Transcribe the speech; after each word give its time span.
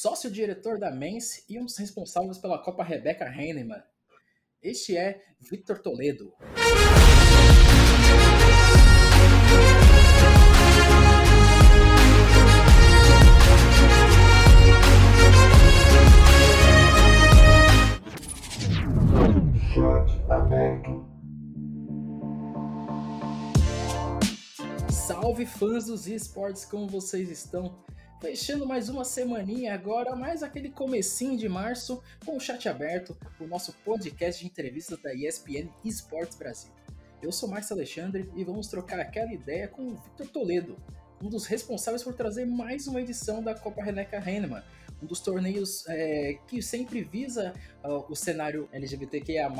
sócio-diretor 0.00 0.78
da 0.78 0.90
Men's 0.90 1.44
e 1.46 1.58
um 1.58 1.66
dos 1.66 1.76
responsáveis 1.76 2.38
pela 2.38 2.56
Copa 2.56 2.82
Rebecca 2.82 3.26
Heinemann. 3.26 3.82
Este 4.62 4.96
é 4.96 5.20
Victor 5.38 5.78
Toledo. 5.78 6.32
Salve 24.90 25.44
fãs 25.44 25.84
dos 25.84 26.06
esportes, 26.06 26.64
como 26.64 26.88
vocês 26.88 27.28
estão? 27.28 27.84
Fechando 28.20 28.66
mais 28.66 28.90
uma 28.90 29.02
semaninha 29.02 29.72
agora, 29.72 30.14
mais 30.14 30.42
aquele 30.42 30.68
comecinho 30.68 31.38
de 31.38 31.48
março, 31.48 32.02
com 32.22 32.36
o 32.36 32.40
chat 32.40 32.68
aberto, 32.68 33.16
o 33.40 33.46
nosso 33.46 33.72
podcast 33.82 34.42
de 34.42 34.46
entrevistas 34.46 35.00
da 35.00 35.14
ESPN 35.14 35.70
Esportes 35.82 36.36
Brasil. 36.36 36.70
Eu 37.22 37.32
sou 37.32 37.48
Márcio 37.48 37.74
Alexandre 37.74 38.30
e 38.36 38.44
vamos 38.44 38.66
trocar 38.66 39.00
aquela 39.00 39.32
ideia 39.32 39.66
com 39.68 39.88
o 39.88 39.94
Victor 39.94 40.28
Toledo, 40.28 40.76
um 41.22 41.30
dos 41.30 41.46
responsáveis 41.46 42.02
por 42.02 42.12
trazer 42.12 42.44
mais 42.44 42.86
uma 42.86 43.00
edição 43.00 43.42
da 43.42 43.54
Copa 43.54 43.82
Reneca 43.82 44.18
Heinemann, 44.18 44.62
um 45.02 45.06
dos 45.06 45.20
torneios 45.20 45.86
é, 45.88 46.38
que 46.46 46.60
sempre 46.60 47.02
visa 47.02 47.54
o 47.82 48.14
cenário 48.14 48.68
LGBTQIA+, 48.72 49.50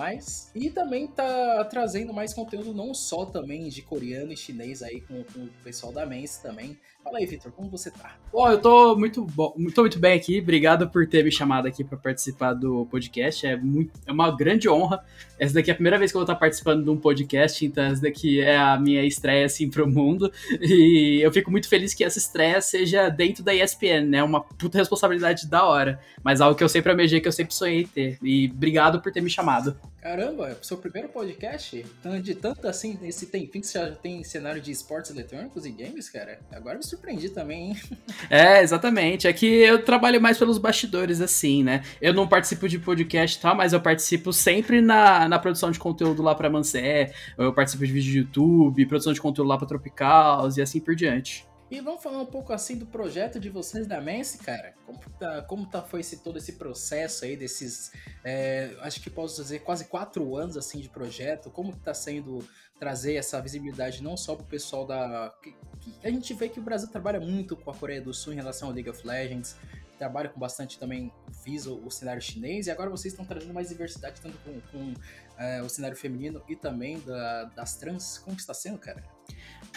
e 0.55 0.71
também 0.71 1.07
tá 1.07 1.65
trazendo 1.65 2.13
mais 2.13 2.35
conteúdo 2.35 2.75
não 2.75 2.93
só 2.93 3.25
também 3.25 3.69
de 3.69 3.83
coreano 3.83 4.33
e 4.33 4.37
chinês 4.37 4.83
aí 4.83 5.01
com, 5.01 5.23
com 5.25 5.45
o 5.45 5.51
pessoal 5.65 5.93
da 5.93 6.05
Men's 6.05 6.39
também. 6.39 6.79
Fala 7.03 7.17
aí, 7.17 7.25
Vitor, 7.25 7.51
como 7.53 7.71
você 7.71 7.91
tá? 7.91 8.15
Bom, 8.31 8.47
eu 8.47 8.61
tô 8.61 8.95
muito 8.95 9.25
bom, 9.25 9.55
tô 9.75 9.81
muito 9.81 9.99
bem 9.99 10.13
aqui. 10.13 10.39
Obrigado 10.39 10.89
por 10.91 11.09
ter 11.09 11.25
me 11.25 11.33
chamado 11.33 11.67
aqui 11.67 11.83
para 11.83 11.97
participar 11.97 12.53
do 12.53 12.87
podcast. 12.91 13.47
É, 13.47 13.57
muito, 13.57 13.91
é 14.07 14.13
uma 14.13 14.31
grande 14.37 14.69
honra. 14.69 15.03
Essa 15.39 15.55
daqui 15.55 15.71
é 15.71 15.73
a 15.73 15.75
primeira 15.75 15.99
vez 15.99 16.11
que 16.11 16.17
eu 16.19 16.21
vou 16.21 16.25
estar 16.25 16.37
participando 16.37 16.85
de 16.85 16.91
um 16.91 16.99
podcast, 16.99 17.65
então 17.65 17.85
essa 17.85 18.03
daqui 18.03 18.41
é 18.41 18.57
a 18.57 18.79
minha 18.79 19.03
estreia 19.03 19.47
assim 19.47 19.71
pro 19.71 19.89
mundo. 19.89 20.31
E 20.61 21.21
eu 21.23 21.33
fico 21.33 21.51
muito 21.51 21.69
feliz 21.69 21.95
que 21.95 22.05
essa 22.05 22.19
estreia 22.19 22.61
seja 22.61 23.09
dentro 23.09 23.43
da 23.43 23.55
ESPN, 23.55 24.07
né? 24.07 24.23
Uma 24.23 24.43
puta 24.43 24.77
responsabilidade 24.77 25.49
da 25.49 25.65
hora, 25.65 25.99
mas 26.23 26.43
algo 26.43 26.57
que 26.57 26.63
eu 26.63 26.69
sempre 26.69 26.93
amejei, 26.93 27.21
que 27.21 27.29
eu 27.29 27.33
sempre 27.33 27.55
sonhei 27.55 27.87
ter. 27.87 28.10
E 28.23 28.51
obrigado 28.53 29.01
por 29.01 29.13
ter 29.13 29.21
me 29.21 29.31
chamado. 29.31 29.77
Caramba, 30.01 30.49
é 30.49 30.53
o 30.53 30.65
seu 30.65 30.79
primeiro 30.79 31.11
podcast? 31.11 31.85
De 32.23 32.35
tanto 32.35 32.67
assim, 32.67 32.99
esse 33.03 33.27
tempinho 33.27 33.63
que 33.63 33.69
você 33.69 33.79
já 33.79 33.91
tem 33.91 34.25
cenário 34.25 34.61
de 34.61 34.71
esportes 34.71 35.11
eletrônicos 35.11 35.67
e 35.67 35.71
games, 35.71 36.09
cara? 36.09 36.41
Agora 36.51 36.79
me 36.79 36.85
surpreendi 36.85 37.29
também, 37.29 37.71
hein? 37.71 37.77
É, 38.31 38.63
exatamente. 38.63 39.27
É 39.27 39.33
que 39.33 39.47
eu 39.47 39.85
trabalho 39.85 40.21
mais 40.21 40.39
pelos 40.39 40.57
bastidores, 40.57 41.21
assim, 41.21 41.63
né? 41.63 41.83
Eu 42.01 42.15
não 42.15 42.29
participo 42.29 42.69
de 42.69 42.79
podcast 42.79 43.37
e 43.37 43.41
tal, 43.41 43.55
mas 43.55 43.73
eu 43.73 43.81
participo 43.81 44.33
sempre 44.33 44.81
na, 44.81 45.29
na 45.29 45.39
produção 45.39 45.71
de 45.71 45.79
conteúdo 45.79 46.23
lá 46.23 46.35
pra 46.35 46.49
Mansé, 46.49 47.13
eu 47.37 47.53
participo 47.53 47.85
de 47.87 47.93
vídeo 47.93 48.11
de 48.11 48.19
YouTube, 48.19 48.87
produção 48.87 49.13
de 49.13 49.21
conteúdo 49.21 49.49
lá 49.49 49.59
pra 49.59 49.67
Tropicals 49.67 50.57
e 50.57 50.63
assim 50.63 50.81
por 50.81 50.95
diante. 50.95 51.50
E 51.71 51.81
vamos 51.81 52.03
falar 52.03 52.21
um 52.21 52.27
pouco 52.27 52.53
assim 52.53 52.77
do 52.77 52.85
projeto 52.85 53.39
de 53.39 53.49
vocês 53.49 53.87
da 53.87 54.01
Mense, 54.01 54.39
cara. 54.39 54.75
Como 54.85 54.99
tá, 55.19 55.43
como 55.43 55.67
tá 55.67 55.81
foi 55.81 56.01
esse, 56.01 56.17
todo 56.17 56.37
esse 56.37 56.55
processo 56.55 57.25
aí 57.25 57.37
desses, 57.37 57.93
é, 58.25 58.77
acho 58.81 59.01
que 59.01 59.09
posso 59.09 59.41
dizer 59.41 59.61
quase 59.61 59.85
quatro 59.85 60.37
anos 60.37 60.57
assim 60.57 60.81
de 60.81 60.89
projeto. 60.89 61.49
Como 61.49 61.73
que 61.73 61.79
tá 61.79 61.95
sendo 61.95 62.45
trazer 62.81 63.15
essa 63.15 63.41
visibilidade 63.41 64.03
não 64.03 64.17
só 64.17 64.35
pro 64.35 64.45
pessoal 64.47 64.85
da, 64.85 65.33
que, 65.41 65.55
que 65.81 65.95
a 66.03 66.11
gente 66.11 66.35
vê 66.35 66.49
que 66.49 66.59
o 66.59 66.63
Brasil 66.63 66.89
trabalha 66.89 67.21
muito 67.21 67.57
com 67.57 67.71
a 67.71 67.75
Coreia 67.75 68.01
do 68.01 68.13
Sul 68.13 68.33
em 68.33 68.37
relação 68.37 68.69
ao 68.69 68.75
League 68.75 68.91
of 68.91 69.07
Legends, 69.07 69.55
trabalha 69.99 70.31
com 70.31 70.41
bastante 70.41 70.79
também 70.79 71.13
visa 71.45 71.71
o 71.71 71.91
cenário 71.91 72.23
chinês 72.23 72.67
e 72.67 72.71
agora 72.71 72.89
vocês 72.89 73.13
estão 73.13 73.25
trazendo 73.25 73.53
mais 73.53 73.69
diversidade 73.69 74.19
tanto 74.21 74.39
com, 74.39 74.59
com 74.73 74.95
é, 75.41 75.63
o 75.63 75.69
cenário 75.71 75.97
feminino 75.97 76.43
e 76.47 76.55
também 76.55 77.01
da, 77.01 77.45
das 77.57 77.75
trans. 77.77 78.19
Como 78.19 78.37
que 78.37 78.43
está 78.43 78.53
sendo, 78.53 78.79
cara? 78.79 79.03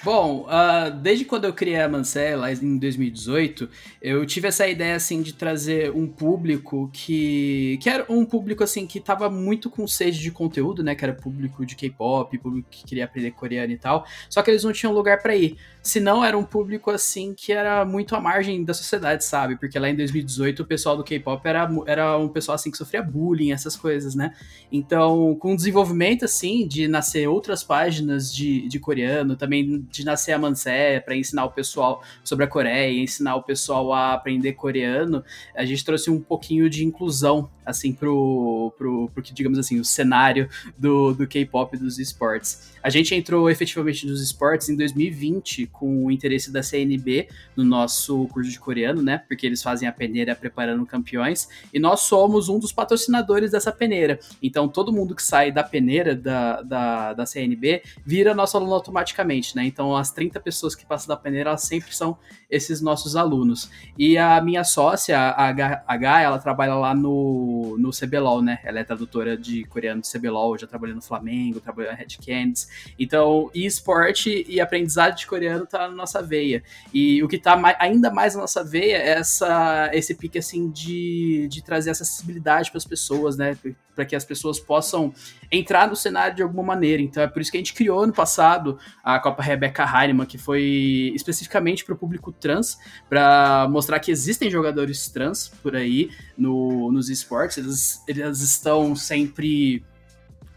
Bom, 0.03 0.47
uh, 0.49 0.91
desde 0.91 1.23
quando 1.23 1.45
eu 1.45 1.53
criei 1.53 1.79
a 1.79 1.87
Mancé, 1.87 2.35
lá 2.35 2.51
em 2.51 2.77
2018, 2.77 3.69
eu 4.01 4.25
tive 4.25 4.49
essa 4.49 4.67
ideia, 4.67 4.95
assim, 4.95 5.21
de 5.21 5.33
trazer 5.33 5.91
um 5.91 6.05
público 6.05 6.89
que... 6.91 7.79
Que 7.81 7.89
era 7.89 8.05
um 8.09 8.25
público, 8.25 8.65
assim, 8.65 8.85
que 8.85 8.99
tava 8.99 9.29
muito 9.29 9.69
com 9.69 9.87
sede 9.87 10.19
de 10.19 10.29
conteúdo, 10.29 10.83
né? 10.83 10.93
Que 10.93 11.05
era 11.05 11.13
público 11.13 11.65
de 11.65 11.75
K-pop, 11.75 12.37
público 12.37 12.67
que 12.69 12.83
queria 12.83 13.05
aprender 13.05 13.31
coreano 13.31 13.71
e 13.71 13.77
tal. 13.77 14.05
Só 14.29 14.41
que 14.41 14.51
eles 14.51 14.65
não 14.65 14.73
tinham 14.73 14.91
lugar 14.91 15.21
para 15.21 15.37
ir. 15.37 15.55
Se 15.81 16.01
não, 16.01 16.23
era 16.23 16.37
um 16.37 16.43
público, 16.43 16.91
assim, 16.91 17.33
que 17.33 17.53
era 17.53 17.85
muito 17.85 18.13
à 18.13 18.19
margem 18.19 18.61
da 18.65 18.73
sociedade, 18.73 19.23
sabe? 19.23 19.55
Porque 19.55 19.79
lá 19.79 19.89
em 19.89 19.95
2018, 19.95 20.63
o 20.63 20.65
pessoal 20.65 20.97
do 20.97 21.03
K-pop 21.03 21.47
era, 21.47 21.69
era 21.85 22.17
um 22.17 22.27
pessoal, 22.27 22.55
assim, 22.55 22.69
que 22.69 22.77
sofria 22.77 23.01
bullying, 23.01 23.53
essas 23.53 23.77
coisas, 23.77 24.15
né? 24.15 24.33
Então, 24.69 25.33
com 25.39 25.52
o 25.53 25.55
desenvolvimento, 25.55 26.25
assim, 26.25 26.67
de 26.67 26.87
nascer 26.87 27.27
outras 27.27 27.63
páginas 27.63 28.33
de, 28.33 28.67
de 28.67 28.79
coreano, 28.79 29.35
também 29.35 29.85
de 29.89 30.03
nascer 30.03 30.33
a 30.33 30.39
Mansé 30.39 30.99
para 30.99 31.15
ensinar 31.15 31.45
o 31.45 31.51
pessoal 31.51 32.03
sobre 32.23 32.45
a 32.45 32.47
Coreia, 32.47 33.01
ensinar 33.01 33.35
o 33.35 33.43
pessoal 33.43 33.93
a 33.93 34.13
aprender 34.13 34.53
coreano, 34.53 35.23
a 35.55 35.65
gente 35.65 35.83
trouxe 35.83 36.09
um 36.09 36.19
pouquinho 36.19 36.69
de 36.69 36.85
inclusão, 36.85 37.49
assim, 37.65 37.93
pro, 37.93 38.73
pro, 38.77 39.09
pro 39.09 39.23
que, 39.23 39.33
digamos 39.33 39.57
assim, 39.57 39.79
o 39.79 39.85
cenário 39.85 40.49
do, 40.77 41.13
do 41.13 41.27
K-pop 41.27 41.77
dos 41.77 41.99
esportes. 41.99 42.73
A 42.83 42.89
gente 42.89 43.15
entrou 43.15 43.49
efetivamente 43.49 44.05
nos 44.05 44.21
esportes 44.21 44.67
em 44.67 44.75
2020 44.75 45.67
com 45.67 46.05
o 46.05 46.11
interesse 46.11 46.51
da 46.51 46.61
CNB 46.61 47.29
no 47.55 47.63
nosso 47.63 48.27
curso 48.27 48.51
de 48.51 48.59
coreano, 48.59 49.01
né? 49.01 49.19
Porque 49.19 49.45
eles 49.45 49.63
fazem 49.63 49.87
a 49.87 49.91
peneira 49.91 50.35
preparando 50.35 50.85
campeões 50.85 51.47
e 51.73 51.79
nós 51.79 52.01
somos 52.01 52.49
um 52.49 52.59
dos 52.59 52.73
patrocinadores 52.73 53.51
dessa 53.51 53.71
peneira. 53.71 54.19
Então 54.41 54.67
todo 54.67 54.91
mundo 54.91 55.15
que 55.15 55.23
sai 55.23 55.42
da 55.51 55.63
peneira 55.63 56.15
da, 56.15 56.61
da, 56.61 57.13
da 57.13 57.25
CNB 57.25 57.81
vira 58.05 58.33
nosso 58.33 58.57
aluno 58.57 58.73
automaticamente, 58.73 59.55
né? 59.55 59.65
Então 59.65 59.95
as 59.95 60.11
30 60.11 60.39
pessoas 60.39 60.75
que 60.75 60.85
passam 60.85 61.07
da 61.07 61.17
peneira, 61.17 61.49
elas 61.49 61.63
sempre 61.63 61.95
são 61.95 62.17
esses 62.49 62.81
nossos 62.81 63.15
alunos. 63.15 63.69
E 63.97 64.17
a 64.17 64.39
minha 64.41 64.63
sócia, 64.63 65.17
a 65.17 65.47
H, 65.87 66.21
ela 66.21 66.37
trabalha 66.37 66.75
lá 66.75 66.93
no, 66.93 67.75
no 67.79 67.89
CBLOL, 67.89 68.41
né? 68.41 68.59
Ela 68.63 68.79
é 68.79 68.83
tradutora 68.83 69.35
de 69.35 69.63
coreano 69.65 70.01
do 70.01 70.07
CBLOL, 70.07 70.57
já 70.57 70.67
trabalhou 70.67 70.95
no 70.95 71.01
Flamengo, 71.01 71.59
trabalhou 71.59 71.91
na 71.91 71.97
Red 71.97 72.17
Candies. 72.23 72.67
Então, 72.99 73.49
esporte 73.53 74.45
e 74.47 74.61
aprendizado 74.61 75.15
de 75.15 75.25
coreano 75.25 75.65
tá 75.65 75.87
na 75.87 75.95
nossa 75.95 76.21
veia. 76.21 76.63
E 76.93 77.23
o 77.23 77.27
que 77.27 77.39
tá 77.39 77.57
mais, 77.57 77.75
ainda 77.79 78.11
mais 78.11 78.35
na 78.35 78.41
nossa 78.41 78.63
veia 78.63 78.97
é 78.97 79.09
essa, 79.09 79.89
esse 79.93 80.13
pique, 80.13 80.37
assim, 80.37 80.69
de, 80.69 81.47
de 81.49 81.63
trazer 81.63 81.89
acessibilidade 81.89 82.69
para 82.69 82.77
as 82.77 82.85
pessoas, 82.85 83.35
né? 83.35 83.57
Para 83.95 84.05
que 84.05 84.15
as 84.15 84.25
pessoas 84.25 84.59
possam 84.59 85.13
entrar 85.51 85.87
no 85.87 85.95
cenário 85.95 86.35
de 86.35 86.41
alguma 86.41 86.63
maneira. 86.63 87.01
Então, 87.01 87.21
é 87.21 87.27
por 87.27 87.41
isso 87.41 87.51
que 87.51 87.57
a 87.57 87.59
gente 87.59 87.73
criou 87.73 88.05
no 88.07 88.13
passado 88.13 88.77
a 89.03 89.19
Copa 89.19 89.43
Rebecca 89.43 89.83
Heinemann, 89.83 90.25
que 90.25 90.37
foi 90.37 91.11
especificamente 91.15 91.85
para 91.85 91.93
o 91.93 91.97
público 91.97 92.31
trans, 92.31 92.77
para 93.09 93.67
mostrar 93.69 93.99
que 93.99 94.11
existem 94.11 94.49
jogadores 94.49 95.07
trans 95.09 95.49
por 95.61 95.75
aí 95.75 96.09
no, 96.37 96.91
nos 96.91 97.09
esportes. 97.09 97.57
Eles, 97.57 98.03
eles 98.07 98.39
estão 98.41 98.95
sempre 98.95 99.83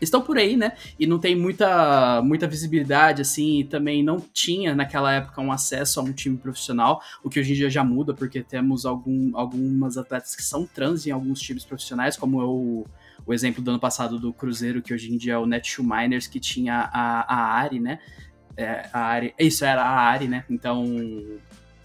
estão 0.00 0.20
por 0.20 0.36
aí, 0.38 0.56
né? 0.56 0.72
E 0.98 1.06
não 1.06 1.18
tem 1.18 1.34
muita, 1.36 2.20
muita 2.22 2.46
visibilidade, 2.46 3.22
assim, 3.22 3.60
e 3.60 3.64
também 3.64 4.02
não 4.02 4.20
tinha 4.20 4.74
naquela 4.74 5.12
época 5.12 5.40
um 5.40 5.52
acesso 5.52 6.00
a 6.00 6.02
um 6.02 6.12
time 6.12 6.36
profissional, 6.36 7.00
o 7.22 7.30
que 7.30 7.40
hoje 7.40 7.52
em 7.52 7.56
dia 7.56 7.70
já 7.70 7.82
muda, 7.82 8.14
porque 8.14 8.42
temos 8.42 8.84
algum, 8.84 9.36
algumas 9.36 9.96
atletas 9.96 10.36
que 10.36 10.42
são 10.42 10.66
trans 10.66 11.06
em 11.06 11.10
alguns 11.10 11.40
times 11.40 11.64
profissionais, 11.64 12.16
como 12.16 12.40
é 12.40 12.44
o, 13.26 13.34
exemplo 13.34 13.62
do 13.62 13.70
ano 13.70 13.80
passado 13.80 14.18
do 14.18 14.32
Cruzeiro, 14.32 14.80
que 14.80 14.94
hoje 14.94 15.12
em 15.12 15.16
dia 15.16 15.34
é 15.34 15.38
o 15.38 15.46
Netshoe 15.46 15.84
Miners, 15.84 16.26
que 16.26 16.38
tinha 16.38 16.88
a, 16.92 17.34
a 17.34 17.58
Ari, 17.58 17.80
né? 17.80 17.98
É, 18.56 18.88
a 18.92 19.00
Ari, 19.00 19.34
isso 19.38 19.64
era 19.64 19.82
a 19.82 20.00
Ari, 20.00 20.28
né? 20.28 20.44
Então 20.48 20.84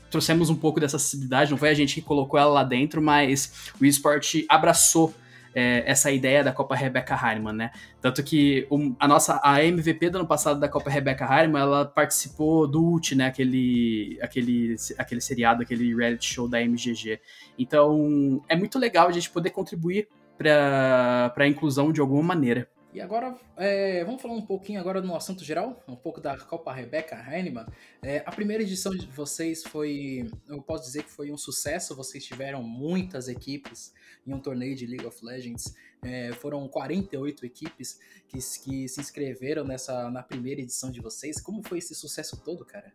trouxemos 0.10 0.50
um 0.50 0.56
pouco 0.56 0.80
dessa 0.80 0.98
acessibilidade, 0.98 1.52
não 1.52 1.58
foi 1.58 1.70
a 1.70 1.74
gente 1.74 1.96
que 1.96 2.02
colocou 2.02 2.40
ela 2.40 2.52
lá 2.52 2.64
dentro, 2.64 3.02
mas 3.02 3.72
o 3.80 3.86
esporte 3.86 4.46
abraçou 4.50 5.14
é, 5.54 5.84
essa 5.86 6.12
ideia 6.12 6.44
da 6.44 6.52
Copa 6.52 6.76
Rebecca 6.76 7.16
Heinemann, 7.16 7.54
né? 7.54 7.72
Tanto 8.02 8.24
que 8.24 8.68
um, 8.72 8.96
a 9.00 9.08
nossa 9.08 9.40
a 9.44 9.64
MVP 9.64 10.10
do 10.10 10.20
ano 10.20 10.28
passado 10.28 10.60
da 10.60 10.68
Copa 10.68 10.90
Rebecca 10.90 11.26
Heinemann, 11.26 11.62
ela 11.62 11.86
participou 11.86 12.68
do 12.68 12.94
UT, 12.94 13.16
né? 13.16 13.28
Aquele, 13.28 14.18
aquele, 14.22 14.76
aquele 14.98 15.22
seriado, 15.22 15.62
aquele 15.62 15.94
reality 15.94 16.34
show 16.34 16.48
da 16.48 16.62
MGG. 16.62 17.20
Então 17.58 18.42
é 18.48 18.56
muito 18.56 18.80
legal 18.80 19.08
a 19.08 19.12
gente 19.12 19.30
poder 19.30 19.50
contribuir 19.50 20.08
para 20.44 21.44
a 21.44 21.48
inclusão 21.48 21.92
de 21.92 22.02
alguma 22.02 22.24
maneira. 22.24 22.68
E 22.94 23.00
agora, 23.00 23.38
é, 23.56 24.04
vamos 24.04 24.22
falar 24.22 24.34
um 24.34 24.46
pouquinho 24.46 24.78
agora 24.78 25.02
no 25.02 25.16
assunto 25.16 25.46
geral, 25.46 25.82
um 25.88 25.96
pouco 25.96 26.20
da 26.20 26.38
Copa 26.38 26.74
Rebecca 26.74 27.16
Heinemann. 27.16 27.66
É, 28.02 28.22
a 28.26 28.32
primeira 28.32 28.62
edição 28.64 28.92
de 28.92 29.08
vocês 29.08 29.64
foi, 29.64 30.30
eu 30.50 30.62
posso 30.62 30.84
dizer 30.84 31.04
que 31.04 31.10
foi 31.10 31.32
um 31.32 31.38
sucesso, 31.38 31.96
vocês 31.96 32.26
tiveram 32.26 32.62
muitas 32.62 33.30
equipes 33.30 33.94
em 34.28 34.34
um 34.34 34.40
torneio 34.40 34.76
de 34.76 34.86
League 34.86 35.06
of 35.06 35.24
Legends. 35.24 35.74
É, 36.02 36.34
foram 36.34 36.68
48 36.68 37.46
equipes 37.46 37.98
que, 38.28 38.38
que 38.38 38.88
se 38.90 39.00
inscreveram 39.00 39.64
nessa, 39.64 40.12
na 40.12 40.22
primeira 40.22 40.60
edição 40.60 40.92
de 40.92 41.00
vocês. 41.00 41.40
Como 41.40 41.64
foi 41.64 41.78
esse 41.78 41.96
sucesso 41.96 42.44
todo, 42.44 42.66
cara? 42.66 42.92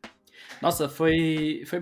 Nossa, 0.61 0.91
foi, 0.91 1.63
foi 1.67 1.81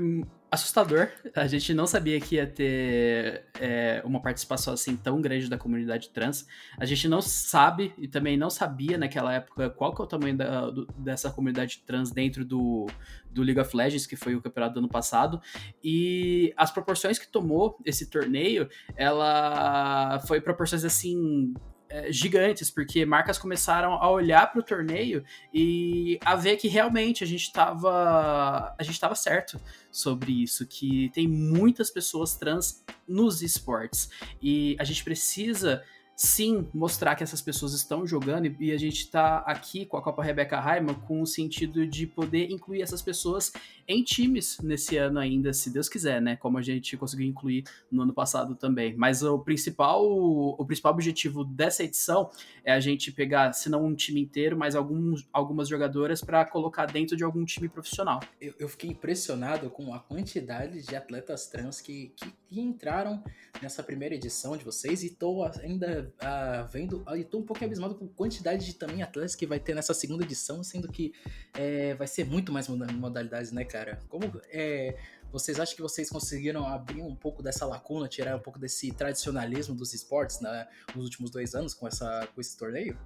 assustador. 0.54 1.08
A 1.34 1.46
gente 1.46 1.74
não 1.74 1.86
sabia 1.86 2.20
que 2.20 2.36
ia 2.36 2.46
ter 2.46 3.44
é, 3.60 4.02
uma 4.04 4.20
participação 4.20 4.72
assim 4.72 4.96
tão 4.96 5.20
grande 5.20 5.48
da 5.48 5.58
comunidade 5.58 6.08
trans. 6.10 6.46
A 6.78 6.84
gente 6.84 7.06
não 7.08 7.20
sabe 7.20 7.92
e 7.98 8.08
também 8.08 8.36
não 8.36 8.48
sabia 8.48 8.96
naquela 8.96 9.32
época 9.32 9.70
qual 9.70 9.94
que 9.94 10.00
é 10.00 10.04
o 10.04 10.08
tamanho 10.08 10.36
da, 10.36 10.70
do, 10.70 10.86
dessa 10.96 11.30
comunidade 11.30 11.82
trans 11.86 12.10
dentro 12.10 12.44
do, 12.44 12.86
do 13.30 13.42
League 13.42 13.60
of 13.60 13.76
Legends, 13.76 14.06
que 14.06 14.16
foi 14.16 14.34
o 14.34 14.40
campeonato 14.40 14.74
do 14.74 14.78
ano 14.78 14.88
passado. 14.88 15.40
E 15.82 16.52
as 16.56 16.70
proporções 16.70 17.18
que 17.18 17.28
tomou 17.28 17.78
esse 17.84 18.08
torneio, 18.08 18.68
ela 18.96 20.20
foi 20.26 20.40
proporções 20.40 20.84
assim 20.84 21.52
é, 21.94 22.10
gigantes, 22.10 22.72
porque 22.72 23.06
marcas 23.06 23.38
começaram 23.38 23.92
a 23.92 24.10
olhar 24.10 24.50
para 24.50 24.58
o 24.58 24.64
torneio 24.64 25.24
e 25.52 26.18
a 26.24 26.34
ver 26.34 26.56
que 26.56 26.66
realmente 26.66 27.22
a 27.22 27.26
gente 27.26 27.42
estava 27.42 28.74
a 28.76 28.82
gente 28.82 28.94
estava 28.94 29.14
certo 29.14 29.60
sobre 29.92 30.42
isso, 30.42 30.66
que 30.66 31.08
tem 31.14 31.28
muitas 31.28 31.90
pessoas 31.90 32.34
trans 32.34 32.82
nos 33.06 33.42
esportes. 33.42 34.10
E 34.42 34.74
a 34.80 34.82
gente 34.82 35.04
precisa 35.04 35.84
sim 36.16 36.68
mostrar 36.72 37.14
que 37.16 37.22
essas 37.22 37.42
pessoas 37.42 37.72
estão 37.74 38.06
jogando 38.06 38.54
e 38.60 38.72
a 38.72 38.78
gente 38.78 39.00
está 39.00 39.38
aqui 39.38 39.84
com 39.84 39.96
a 39.96 40.02
Copa 40.02 40.22
Rebecca 40.22 40.60
Raiman 40.60 40.94
com 40.94 41.20
o 41.20 41.26
sentido 41.26 41.86
de 41.86 42.06
poder 42.06 42.50
incluir 42.50 42.82
essas 42.82 43.02
pessoas 43.02 43.52
em 43.86 44.02
times 44.02 44.58
nesse 44.60 44.96
ano 44.96 45.18
ainda, 45.18 45.52
se 45.52 45.70
Deus 45.70 45.88
quiser, 45.88 46.20
né? 46.20 46.36
Como 46.36 46.56
a 46.56 46.62
gente 46.62 46.96
conseguiu 46.96 47.26
incluir 47.26 47.64
no 47.90 48.02
ano 48.02 48.14
passado 48.14 48.54
também. 48.54 48.94
Mas 48.96 49.22
o 49.22 49.38
principal, 49.38 50.04
o 50.04 50.64
principal 50.64 50.92
objetivo 50.92 51.44
dessa 51.44 51.84
edição 51.84 52.30
é 52.64 52.72
a 52.72 52.80
gente 52.80 53.12
pegar, 53.12 53.52
se 53.52 53.68
não 53.68 53.84
um 53.84 53.94
time 53.94 54.20
inteiro, 54.20 54.56
mas 54.56 54.74
alguns, 54.74 55.26
algumas 55.32 55.68
jogadoras 55.68 56.22
para 56.22 56.44
colocar 56.44 56.86
dentro 56.86 57.16
de 57.16 57.24
algum 57.24 57.44
time 57.44 57.68
profissional. 57.68 58.20
Eu, 58.40 58.54
eu, 58.58 58.68
fiquei 58.68 58.90
impressionado 58.90 59.68
com 59.68 59.92
a 59.92 59.98
quantidade 59.98 60.82
de 60.82 60.96
atletas 60.96 61.46
trans 61.46 61.80
que, 61.80 62.12
que, 62.16 62.32
que 62.54 62.60
entraram 62.60 63.22
nessa 63.60 63.82
primeira 63.82 64.14
edição 64.14 64.56
de 64.56 64.64
vocês 64.64 65.02
e 65.02 65.06
estou 65.06 65.44
ainda 65.44 66.12
uh, 66.22 66.66
vendo, 66.68 67.02
uh, 67.02 67.16
estou 67.16 67.40
um 67.40 67.44
pouco 67.44 67.64
abismado 67.64 67.96
com 67.96 68.04
a 68.04 68.08
quantidade 68.08 68.64
de 68.64 68.74
também 68.74 69.02
atletas 69.02 69.34
que 69.34 69.44
vai 69.44 69.58
ter 69.58 69.74
nessa 69.74 69.92
segunda 69.92 70.22
edição, 70.22 70.62
sendo 70.62 70.86
que 70.86 71.12
é, 71.54 71.94
vai 71.94 72.06
ser 72.06 72.24
muito 72.24 72.52
mais 72.52 72.68
modalidades, 72.68 73.50
né, 73.50 73.64
cara? 73.64 74.00
Como 74.08 74.40
é, 74.50 74.96
vocês 75.32 75.58
acham 75.58 75.74
que 75.74 75.82
vocês 75.82 76.08
conseguiram 76.08 76.64
abrir 76.64 77.02
um 77.02 77.16
pouco 77.16 77.42
dessa 77.42 77.66
lacuna, 77.66 78.06
tirar 78.06 78.36
um 78.36 78.40
pouco 78.40 78.58
desse 78.58 78.92
tradicionalismo 78.92 79.74
dos 79.74 79.92
esportes 79.92 80.40
né, 80.40 80.68
nos 80.94 81.04
últimos 81.04 81.30
dois 81.30 81.56
anos 81.56 81.74
com, 81.74 81.88
essa, 81.88 82.28
com 82.32 82.40
esse 82.40 82.56
torneio? 82.56 82.96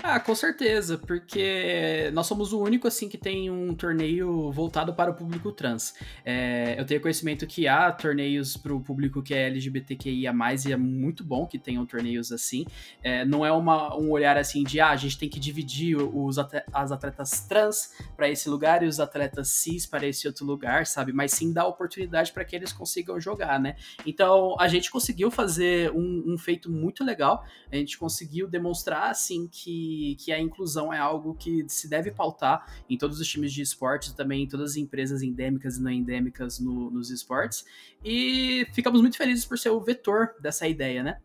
Ah, 0.00 0.20
com 0.20 0.32
certeza, 0.32 0.96
porque 0.96 2.08
nós 2.12 2.24
somos 2.26 2.52
o 2.52 2.60
único 2.60 2.86
assim 2.86 3.08
que 3.08 3.18
tem 3.18 3.50
um 3.50 3.74
torneio 3.74 4.52
voltado 4.52 4.94
para 4.94 5.10
o 5.10 5.14
público 5.14 5.50
trans. 5.50 5.92
É, 6.24 6.76
eu 6.78 6.86
tenho 6.86 7.00
conhecimento 7.00 7.44
que 7.48 7.66
há 7.66 7.90
torneios 7.90 8.56
para 8.56 8.72
o 8.72 8.80
público 8.80 9.20
que 9.20 9.34
é 9.34 9.48
LGBTQIA+, 9.48 10.32
e 10.66 10.72
é 10.72 10.76
muito 10.76 11.24
bom 11.24 11.46
que 11.46 11.58
tenham 11.58 11.84
torneios 11.84 12.30
assim. 12.30 12.64
É, 13.02 13.24
não 13.24 13.44
é 13.44 13.50
uma, 13.50 13.96
um 13.96 14.12
olhar 14.12 14.36
assim 14.36 14.62
de, 14.62 14.78
ah, 14.78 14.90
a 14.90 14.96
gente 14.96 15.18
tem 15.18 15.28
que 15.28 15.40
dividir 15.40 15.96
os 15.96 16.38
as 16.72 16.92
atletas 16.92 17.40
trans 17.40 17.92
para 18.16 18.28
esse 18.28 18.48
lugar 18.48 18.84
e 18.84 18.86
os 18.86 19.00
atletas 19.00 19.48
cis 19.48 19.84
para 19.84 20.06
esse 20.06 20.28
outro 20.28 20.46
lugar, 20.46 20.86
sabe? 20.86 21.12
Mas 21.12 21.32
sim 21.32 21.52
dar 21.52 21.66
oportunidade 21.66 22.30
para 22.30 22.44
que 22.44 22.54
eles 22.54 22.72
consigam 22.72 23.20
jogar, 23.20 23.58
né? 23.58 23.74
Então, 24.06 24.54
a 24.60 24.68
gente 24.68 24.92
conseguiu 24.92 25.28
fazer 25.28 25.90
um, 25.90 26.22
um 26.24 26.38
feito 26.38 26.70
muito 26.70 27.02
legal, 27.02 27.44
a 27.70 27.74
gente 27.74 27.98
conseguiu 27.98 28.46
demonstrar, 28.46 29.10
assim, 29.10 29.48
que 29.48 29.57
que, 29.62 30.16
que 30.20 30.32
a 30.32 30.40
inclusão 30.40 30.92
é 30.92 30.98
algo 30.98 31.34
que 31.34 31.64
se 31.68 31.88
deve 31.88 32.10
pautar 32.10 32.66
em 32.88 32.96
todos 32.96 33.18
os 33.20 33.26
times 33.26 33.52
de 33.52 33.62
esportes, 33.62 34.12
também 34.12 34.44
em 34.44 34.48
todas 34.48 34.72
as 34.72 34.76
empresas 34.76 35.22
endêmicas 35.22 35.76
e 35.76 35.82
não 35.82 35.90
endêmicas 35.90 36.58
no, 36.58 36.90
nos 36.90 37.10
esportes. 37.10 37.64
E 38.04 38.66
ficamos 38.72 39.00
muito 39.00 39.16
felizes 39.16 39.44
por 39.44 39.58
ser 39.58 39.70
o 39.70 39.80
vetor 39.80 40.34
dessa 40.40 40.68
ideia, 40.68 41.02
né? 41.02 41.18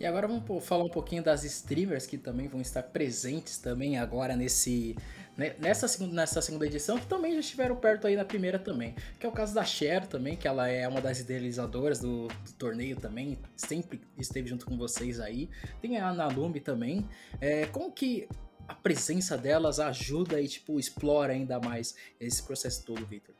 E 0.00 0.06
agora 0.06 0.26
vamos 0.26 0.64
falar 0.64 0.82
um 0.82 0.88
pouquinho 0.88 1.22
das 1.22 1.44
streamers 1.44 2.06
que 2.06 2.18
também 2.18 2.48
vão 2.48 2.60
estar 2.60 2.82
presentes 2.82 3.58
também 3.58 3.98
agora 3.98 4.34
nesse 4.34 4.96
né, 5.36 5.54
nessa 5.58 5.88
segunda, 5.88 6.14
nessa 6.14 6.42
segunda 6.42 6.66
edição, 6.66 6.98
que 6.98 7.06
também 7.06 7.34
já 7.34 7.40
estiveram 7.40 7.76
perto 7.76 8.06
aí 8.06 8.16
na 8.16 8.24
primeira 8.24 8.58
também. 8.58 8.94
Que 9.18 9.26
é 9.26 9.28
o 9.28 9.32
caso 9.32 9.54
da 9.54 9.64
Cher 9.64 10.06
também, 10.06 10.36
que 10.36 10.46
ela 10.46 10.68
é 10.68 10.86
uma 10.86 11.00
das 11.00 11.20
idealizadoras 11.20 12.00
do, 12.00 12.28
do 12.28 12.52
torneio 12.58 12.96
também, 12.96 13.38
sempre 13.56 14.00
esteve 14.18 14.48
junto 14.48 14.66
com 14.66 14.76
vocês 14.76 15.20
aí. 15.20 15.48
Tem 15.80 15.98
a 15.98 16.08
Ana 16.08 16.26
Lume 16.28 16.60
também. 16.60 17.08
É, 17.40 17.66
como 17.66 17.90
que 17.90 18.28
a 18.68 18.74
presença 18.74 19.36
delas 19.36 19.80
ajuda 19.80 20.40
e, 20.40 20.48
tipo, 20.48 20.78
explora 20.78 21.32
ainda 21.32 21.58
mais 21.58 21.94
esse 22.20 22.42
processo 22.42 22.84
todo, 22.84 23.04
Victor? 23.06 23.34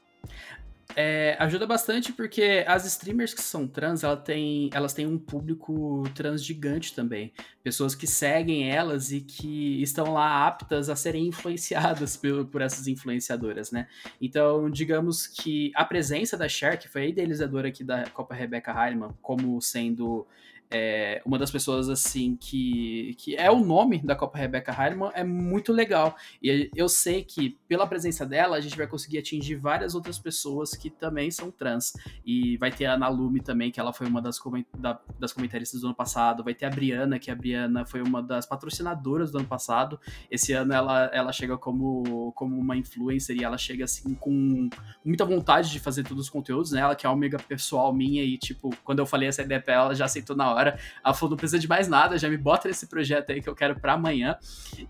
É, 0.96 1.36
ajuda 1.38 1.66
bastante 1.66 2.12
porque 2.12 2.64
as 2.66 2.84
streamers 2.86 3.32
que 3.34 3.42
são 3.42 3.66
trans, 3.66 4.02
ela 4.02 4.16
tem, 4.16 4.70
elas 4.72 4.92
têm 4.92 5.06
um 5.06 5.18
público 5.18 6.04
trans 6.14 6.44
gigante 6.44 6.94
também. 6.94 7.32
Pessoas 7.62 7.94
que 7.94 8.06
seguem 8.06 8.70
elas 8.70 9.12
e 9.12 9.20
que 9.20 9.82
estão 9.82 10.12
lá 10.12 10.46
aptas 10.46 10.88
a 10.88 10.96
serem 10.96 11.28
influenciadas 11.28 12.16
por, 12.16 12.46
por 12.46 12.60
essas 12.60 12.86
influenciadoras, 12.86 13.70
né? 13.70 13.86
Então, 14.20 14.70
digamos 14.70 15.26
que 15.26 15.72
a 15.74 15.84
presença 15.84 16.36
da 16.36 16.48
Cher, 16.48 16.78
que 16.78 16.88
foi 16.88 17.02
a 17.02 17.06
idealizadora 17.06 17.68
aqui 17.68 17.84
da 17.84 18.04
Copa 18.10 18.34
Rebecca 18.34 18.72
Heinemann, 18.72 19.14
como 19.22 19.60
sendo 19.60 20.26
é, 20.72 21.20
uma 21.24 21.38
das 21.38 21.50
pessoas 21.50 21.90
assim 21.90 22.34
que, 22.34 23.14
que 23.18 23.36
é 23.36 23.50
o 23.50 23.60
nome 23.60 23.98
da 23.98 24.16
Copa 24.16 24.38
Rebecca 24.38 24.72
Heinemann 24.72 25.12
é 25.14 25.22
muito 25.22 25.72
legal. 25.72 26.16
E 26.42 26.70
eu 26.74 26.88
sei 26.88 27.22
que 27.22 27.58
pela 27.68 27.86
presença 27.86 28.24
dela 28.24 28.56
a 28.56 28.60
gente 28.60 28.76
vai 28.76 28.86
conseguir 28.86 29.18
atingir 29.18 29.56
várias 29.56 29.94
outras 29.94 30.18
pessoas 30.18 30.74
que 30.74 30.88
também 30.88 31.30
são 31.30 31.50
trans. 31.50 31.92
E 32.24 32.56
vai 32.56 32.70
ter 32.70 32.86
a 32.86 32.94
Ana 32.94 33.08
Lume 33.08 33.40
também, 33.40 33.70
que 33.70 33.78
ela 33.78 33.92
foi 33.92 34.06
uma 34.06 34.22
das, 34.22 34.38
coment 34.38 34.64
da, 34.78 34.98
das 35.18 35.32
comentaristas 35.32 35.82
do 35.82 35.88
ano 35.88 35.94
passado. 35.94 36.42
Vai 36.42 36.54
ter 36.54 36.64
a 36.64 36.70
Briana, 36.70 37.18
que 37.18 37.30
a 37.30 37.34
Briana 37.34 37.84
foi 37.84 38.00
uma 38.00 38.22
das 38.22 38.46
patrocinadoras 38.46 39.30
do 39.30 39.38
ano 39.38 39.46
passado. 39.46 40.00
Esse 40.30 40.54
ano 40.54 40.72
ela, 40.72 41.04
ela 41.12 41.32
chega 41.32 41.58
como, 41.58 42.32
como 42.32 42.58
uma 42.58 42.76
influencer 42.76 43.36
e 43.36 43.44
ela 43.44 43.58
chega 43.58 43.84
assim 43.84 44.14
com 44.14 44.70
muita 45.04 45.24
vontade 45.24 45.70
de 45.70 45.78
fazer 45.78 46.02
todos 46.02 46.24
os 46.24 46.30
conteúdos, 46.30 46.72
né? 46.72 46.80
Ela 46.80 46.96
que 46.96 47.04
é 47.04 47.08
uma 47.08 47.16
amiga 47.16 47.38
pessoal 47.38 47.92
minha 47.92 48.24
e, 48.24 48.38
tipo, 48.38 48.74
quando 48.82 49.00
eu 49.00 49.06
falei 49.06 49.28
essa 49.28 49.42
ideia 49.42 49.60
pra 49.60 49.74
ela, 49.74 49.84
ela 49.86 49.94
já 49.94 50.06
aceitou 50.06 50.34
na 50.34 50.52
hora 50.52 50.61
hora. 50.62 50.78
Ela 51.04 51.14
falou: 51.14 51.30
não 51.30 51.36
precisa 51.36 51.58
de 51.58 51.68
mais 51.68 51.88
nada, 51.88 52.16
já 52.16 52.28
me 52.28 52.36
bota 52.36 52.68
nesse 52.68 52.86
projeto 52.86 53.30
aí 53.30 53.42
que 53.42 53.48
eu 53.48 53.54
quero 53.54 53.78
para 53.78 53.92
amanhã. 53.92 54.36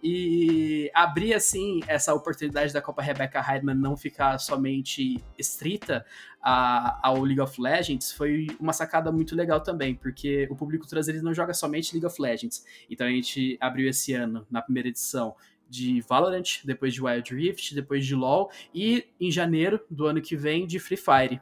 E 0.03 0.91
abrir, 0.95 1.35
assim, 1.35 1.81
essa 1.87 2.15
oportunidade 2.15 2.73
da 2.73 2.81
Copa 2.81 3.03
Rebecca 3.03 3.45
Heidman 3.47 3.75
não 3.75 3.97
ficar 3.97 4.39
somente 4.39 5.23
estrita 5.39 6.05
a, 6.43 7.09
ao 7.09 7.23
League 7.23 7.41
of 7.41 7.61
Legends 7.61 8.11
foi 8.11 8.49
uma 8.59 8.73
sacada 8.73 9.13
muito 9.13 9.37
legal 9.37 9.61
também, 9.61 9.95
porque 9.95 10.49
o 10.51 10.57
público 10.57 10.87
trans 10.87 11.07
ele 11.09 11.23
não 11.23 11.33
joga 11.33 11.55
somente 11.55 11.93
League 11.93 12.07
of 12.07 12.21
Legends. 12.21 12.65
Então 12.91 13.07
a 13.07 13.11
gente 13.11 13.57
abriu 13.61 13.89
esse 13.89 14.13
ano, 14.13 14.47
na 14.51 14.61
primeira 14.61 14.89
edição, 14.89 15.35
de 15.69 16.03
Valorant, 16.03 16.61
depois 16.65 16.93
de 16.93 17.03
Wild 17.03 17.35
Rift, 17.35 17.75
depois 17.75 18.05
de 18.05 18.15
LoL 18.15 18.51
e 18.75 19.07
em 19.19 19.31
janeiro 19.31 19.81
do 19.91 20.07
ano 20.07 20.21
que 20.21 20.37
vem 20.37 20.67
de 20.67 20.79
Free 20.79 20.99
Fire. 20.99 21.41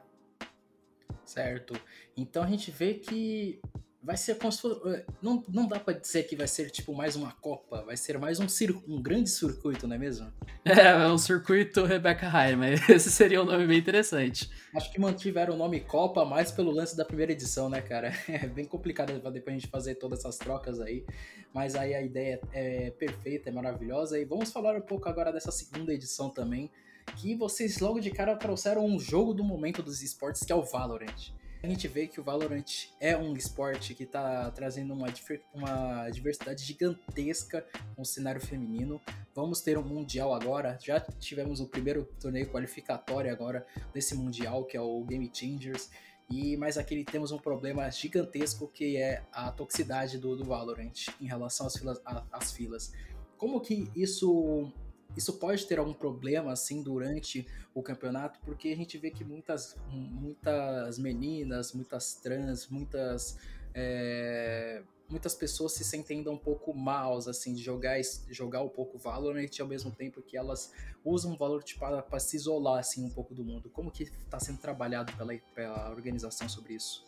Certo. 1.25 1.73
Então 2.15 2.43
a 2.43 2.47
gente 2.47 2.71
vê 2.71 2.93
que 2.93 3.59
vai 4.03 4.17
ser 4.17 4.35
como 4.35 4.51
se 4.51 4.61
fosse, 4.61 4.89
eh, 4.89 5.05
não, 5.21 5.43
não 5.47 5.67
dá 5.67 5.79
para 5.79 5.97
dizer 5.97 6.23
que 6.23 6.35
vai 6.35 6.47
ser 6.47 6.71
tipo 6.71 6.93
mais 6.93 7.15
uma 7.15 7.31
Copa, 7.33 7.83
vai 7.83 7.95
ser 7.95 8.17
mais 8.17 8.39
um, 8.39 8.49
circo, 8.49 8.83
um 8.87 9.01
grande 9.01 9.29
circuito, 9.29 9.87
não 9.87 9.95
é 9.95 9.99
mesmo? 9.99 10.31
É, 10.63 10.89
é 10.89 11.07
um 11.07 11.17
circuito 11.17 11.85
Rebecca 11.85 12.31
mas 12.55 12.85
esse 12.87 13.11
seria 13.11 13.41
um 13.41 13.45
nome 13.45 13.65
bem 13.65 13.79
interessante. 13.79 14.47
Acho 14.75 14.91
que 14.91 14.99
mantiveram 14.99 15.55
o 15.55 15.57
nome 15.57 15.79
Copa 15.79 16.23
mais 16.23 16.51
pelo 16.51 16.69
lance 16.69 16.95
da 16.95 17.03
primeira 17.03 17.31
edição, 17.31 17.67
né, 17.67 17.81
cara? 17.81 18.11
É 18.29 18.47
bem 18.47 18.65
complicado 18.65 19.11
depois 19.31 19.47
a 19.47 19.59
gente 19.59 19.67
fazer 19.67 19.95
todas 19.95 20.19
essas 20.19 20.37
trocas 20.37 20.79
aí, 20.79 21.03
mas 21.51 21.75
aí 21.75 21.95
a 21.95 22.01
ideia 22.01 22.39
é 22.53 22.91
perfeita, 22.91 23.49
é 23.49 23.51
maravilhosa. 23.51 24.19
E 24.19 24.25
vamos 24.25 24.51
falar 24.51 24.75
um 24.75 24.81
pouco 24.81 25.09
agora 25.09 25.31
dessa 25.31 25.51
segunda 25.51 25.91
edição 25.93 26.29
também, 26.29 26.69
que 27.17 27.35
vocês 27.35 27.79
logo 27.79 27.99
de 27.99 28.11
cara 28.11 28.35
trouxeram 28.35 28.85
um 28.85 28.99
jogo 28.99 29.33
do 29.33 29.43
momento 29.43 29.81
dos 29.81 30.03
esportes, 30.03 30.43
que 30.43 30.51
é 30.51 30.55
o 30.55 30.63
Valorant 30.63 31.31
a 31.63 31.67
gente 31.67 31.87
vê 31.87 32.07
que 32.07 32.19
o 32.19 32.23
Valorant 32.23 32.87
é 32.99 33.15
um 33.15 33.35
esporte 33.35 33.93
que 33.93 34.03
está 34.03 34.49
trazendo 34.49 34.93
uma, 34.93 35.07
uma 35.53 36.09
diversidade 36.09 36.63
gigantesca 36.63 37.65
com 37.95 38.01
o 38.01 38.05
cenário 38.05 38.41
feminino. 38.41 38.99
Vamos 39.35 39.61
ter 39.61 39.77
um 39.77 39.83
Mundial 39.83 40.33
agora. 40.33 40.79
Já 40.81 40.99
tivemos 40.99 41.59
o 41.59 41.67
primeiro 41.67 42.05
torneio 42.19 42.49
qualificatório 42.49 43.31
agora 43.31 43.65
desse 43.93 44.15
Mundial, 44.15 44.65
que 44.65 44.75
é 44.75 44.81
o 44.81 45.03
Game 45.03 45.29
Changers. 45.31 45.91
E, 46.31 46.57
mas 46.57 46.77
aqui 46.77 47.03
temos 47.03 47.31
um 47.31 47.37
problema 47.37 47.89
gigantesco 47.91 48.67
que 48.67 48.97
é 48.97 49.21
a 49.31 49.51
toxicidade 49.51 50.17
do, 50.17 50.35
do 50.35 50.45
Valorant 50.45 51.09
em 51.19 51.27
relação 51.27 51.67
às 51.67 51.75
filas, 51.75 52.01
às 52.31 52.51
filas. 52.51 52.91
Como 53.37 53.59
que 53.59 53.91
isso 53.95 54.71
isso 55.15 55.33
pode 55.33 55.65
ter 55.65 55.79
algum 55.79 55.93
problema 55.93 56.51
assim 56.51 56.81
durante 56.81 57.45
o 57.73 57.81
campeonato, 57.81 58.39
porque 58.45 58.69
a 58.69 58.75
gente 58.75 58.97
vê 58.97 59.11
que 59.11 59.23
muitas, 59.23 59.75
muitas 59.89 60.97
meninas, 60.97 61.73
muitas 61.73 62.15
trans, 62.15 62.67
muitas 62.67 63.37
é, 63.73 64.83
muitas 65.11 65.35
pessoas 65.35 65.73
se 65.73 65.83
sentem 65.83 66.19
ainda 66.19 66.31
um 66.31 66.37
pouco 66.37 66.73
maus, 66.73 67.27
assim, 67.27 67.53
de 67.53 67.61
jogar, 67.61 67.97
jogar 68.29 68.61
um 68.61 68.69
pouco 68.69 68.97
Valorant 68.97 69.59
ao 69.59 69.67
mesmo 69.67 69.91
tempo 69.91 70.21
que 70.21 70.37
elas 70.37 70.71
usam 71.03 71.33
o 71.33 71.37
Valorant 71.37 71.77
para 72.09 72.19
se 72.19 72.37
isolar, 72.37 72.79
assim, 72.79 73.03
um 73.03 73.09
pouco 73.09 73.35
do 73.35 73.43
mundo. 73.43 73.69
Como 73.69 73.91
que 73.91 74.03
está 74.03 74.39
sendo 74.39 74.59
trabalhado 74.59 75.11
pela, 75.17 75.37
pela 75.53 75.89
organização 75.91 76.47
sobre 76.47 76.75
isso? 76.75 77.05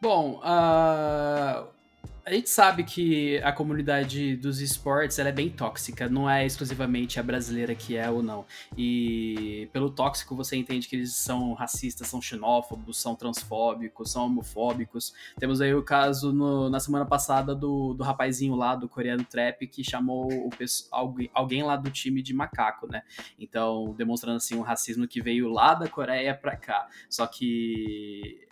Bom, 0.00 0.40
uh, 0.40 1.68
a 2.24 2.32
gente 2.32 2.50
sabe 2.50 2.84
que 2.84 3.38
a 3.38 3.52
comunidade 3.52 4.36
dos 4.36 4.60
esportes 4.60 5.18
ela 5.18 5.30
é 5.30 5.32
bem 5.32 5.48
tóxica, 5.48 6.08
não 6.08 6.28
é 6.28 6.44
exclusivamente 6.44 7.18
a 7.18 7.22
brasileira 7.22 7.74
que 7.74 7.96
é 7.96 8.10
ou 8.10 8.22
não. 8.22 8.44
E 8.76 9.68
pelo 9.72 9.90
tóxico 9.90 10.36
você 10.36 10.56
entende 10.56 10.88
que 10.88 10.96
eles 10.96 11.14
são 11.14 11.52
racistas, 11.54 12.08
são 12.08 12.20
xenófobos, 12.20 12.98
são 12.98 13.14
transfóbicos, 13.14 14.12
são 14.12 14.26
homofóbicos. 14.26 15.14
Temos 15.38 15.60
aí 15.60 15.74
o 15.74 15.82
caso 15.82 16.32
no, 16.32 16.68
na 16.68 16.80
semana 16.80 17.06
passada 17.06 17.54
do, 17.54 17.94
do 17.94 18.04
rapazinho 18.04 18.54
lá 18.54 18.74
do 18.74 18.88
coreano 18.88 19.24
trap 19.24 19.66
que 19.66 19.82
chamou 19.82 20.28
o, 20.30 20.50
alguém 21.32 21.62
lá 21.62 21.76
do 21.76 21.90
time 21.90 22.22
de 22.22 22.34
macaco, 22.34 22.86
né? 22.86 23.02
Então, 23.38 23.94
demonstrando 23.96 24.36
assim 24.36 24.56
um 24.56 24.62
racismo 24.62 25.08
que 25.08 25.20
veio 25.20 25.48
lá 25.48 25.74
da 25.74 25.88
Coreia 25.88 26.34
para 26.34 26.56
cá. 26.56 26.88
Só 27.08 27.26
que 27.26 28.46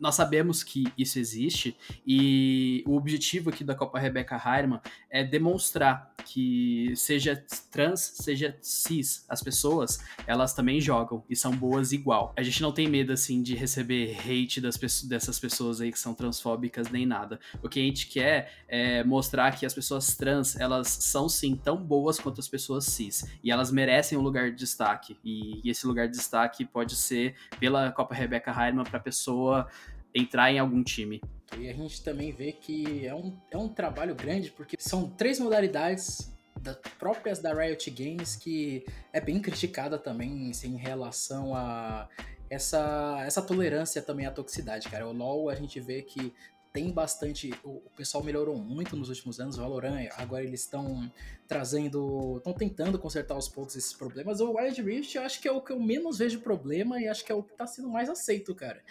nós 0.00 0.14
sabemos 0.14 0.62
que 0.62 0.90
isso 0.96 1.18
existe 1.18 1.76
e 2.06 2.82
o 2.86 2.96
objetivo 2.96 3.50
aqui 3.50 3.62
da 3.62 3.74
Copa 3.74 3.98
Rebecca 3.98 4.36
Harman 4.36 4.80
é 5.10 5.22
demonstrar 5.22 6.10
que 6.24 6.92
seja 6.96 7.42
trans, 7.70 8.00
seja 8.00 8.56
cis, 8.60 9.24
as 9.28 9.42
pessoas, 9.42 9.98
elas 10.26 10.52
também 10.52 10.80
jogam 10.80 11.24
e 11.28 11.36
são 11.36 11.50
boas 11.52 11.92
igual. 11.92 12.32
A 12.36 12.42
gente 12.42 12.62
não 12.62 12.72
tem 12.72 12.88
medo, 12.88 13.12
assim, 13.12 13.42
de 13.42 13.54
receber 13.54 14.16
hate 14.18 14.60
das 14.60 14.76
pessoas, 14.76 15.08
dessas 15.08 15.38
pessoas 15.38 15.80
aí 15.80 15.90
que 15.90 15.98
são 15.98 16.14
transfóbicas 16.14 16.90
nem 16.90 17.06
nada. 17.06 17.40
O 17.62 17.68
que 17.68 17.80
a 17.80 17.82
gente 17.82 18.06
quer 18.06 18.52
é 18.68 19.02
mostrar 19.04 19.56
que 19.56 19.66
as 19.66 19.74
pessoas 19.74 20.16
trans, 20.16 20.56
elas 20.56 20.88
são 20.88 21.28
sim 21.28 21.56
tão 21.56 21.76
boas 21.76 22.18
quanto 22.18 22.40
as 22.40 22.48
pessoas 22.48 22.84
cis 22.86 23.26
e 23.42 23.50
elas 23.50 23.70
merecem 23.70 24.16
um 24.16 24.22
lugar 24.22 24.50
de 24.50 24.56
destaque. 24.56 25.16
E, 25.24 25.60
esse 25.68 25.86
lugar 25.86 26.08
de 26.08 26.16
destaque 26.16 26.64
pode 26.64 26.96
ser 26.96 27.34
pela 27.58 27.92
Copa 27.92 28.14
Rebecca 28.14 28.50
Harman 28.50 28.84
para 28.84 28.98
pessoa 28.98 29.68
entrar 30.14 30.52
em 30.52 30.58
algum 30.58 30.82
time. 30.82 31.20
E 31.58 31.68
a 31.68 31.72
gente 31.72 32.02
também 32.02 32.32
vê 32.32 32.52
que 32.52 33.06
é 33.06 33.14
um, 33.14 33.36
é 33.50 33.56
um 33.56 33.68
trabalho 33.68 34.14
grande, 34.14 34.50
porque 34.50 34.76
são 34.78 35.08
três 35.10 35.40
modalidades 35.40 36.32
da, 36.60 36.74
próprias 36.98 37.38
da 37.38 37.52
Riot 37.52 37.90
Games 37.90 38.36
que 38.36 38.84
é 39.12 39.20
bem 39.20 39.40
criticada 39.40 39.98
também 39.98 40.50
assim, 40.50 40.74
em 40.74 40.76
relação 40.76 41.54
a 41.54 42.08
essa, 42.48 43.22
essa 43.24 43.40
tolerância 43.40 44.02
também 44.02 44.26
à 44.26 44.30
toxicidade, 44.30 44.88
cara. 44.88 45.06
O 45.06 45.12
LoL 45.12 45.50
a 45.50 45.54
gente 45.54 45.78
vê 45.80 46.02
que 46.02 46.32
tem 46.72 46.90
bastante. 46.90 47.52
O, 47.64 47.82
pessoal 47.96 48.22
melhorou 48.22 48.56
muito 48.56 48.96
nos 48.96 49.08
últimos 49.08 49.40
anos. 49.40 49.56
O 49.56 49.60
Valorant, 49.60 50.08
agora 50.16 50.42
eles 50.42 50.60
estão 50.60 51.10
trazendo. 51.46 52.36
estão 52.38 52.52
tentando 52.52 52.98
consertar 52.98 53.34
aos 53.34 53.48
poucos 53.48 53.76
esses 53.76 53.92
problemas. 53.92 54.40
O 54.40 54.52
Wild 54.52 54.82
Rift 54.82 55.14
eu 55.16 55.22
acho 55.22 55.40
que 55.40 55.48
é 55.48 55.52
o 55.52 55.60
que 55.60 55.72
eu 55.72 55.80
menos 55.80 56.18
vejo 56.18 56.40
problema 56.40 57.00
e 57.00 57.08
acho 57.08 57.24
que 57.24 57.32
é 57.32 57.34
o 57.34 57.42
que 57.42 57.52
está 57.52 57.66
sendo 57.66 57.88
mais 57.88 58.08
aceito, 58.08 58.54
cara. 58.54 58.82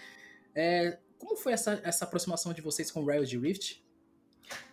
É, 0.56 0.98
como 1.20 1.36
foi 1.36 1.54
essa, 1.54 1.80
essa 1.84 2.06
aproximação 2.06 2.54
de 2.54 2.62
vocês 2.62 2.90
com 2.90 3.02
o 3.02 3.06
Wild 3.06 3.38
Rift? 3.38 3.84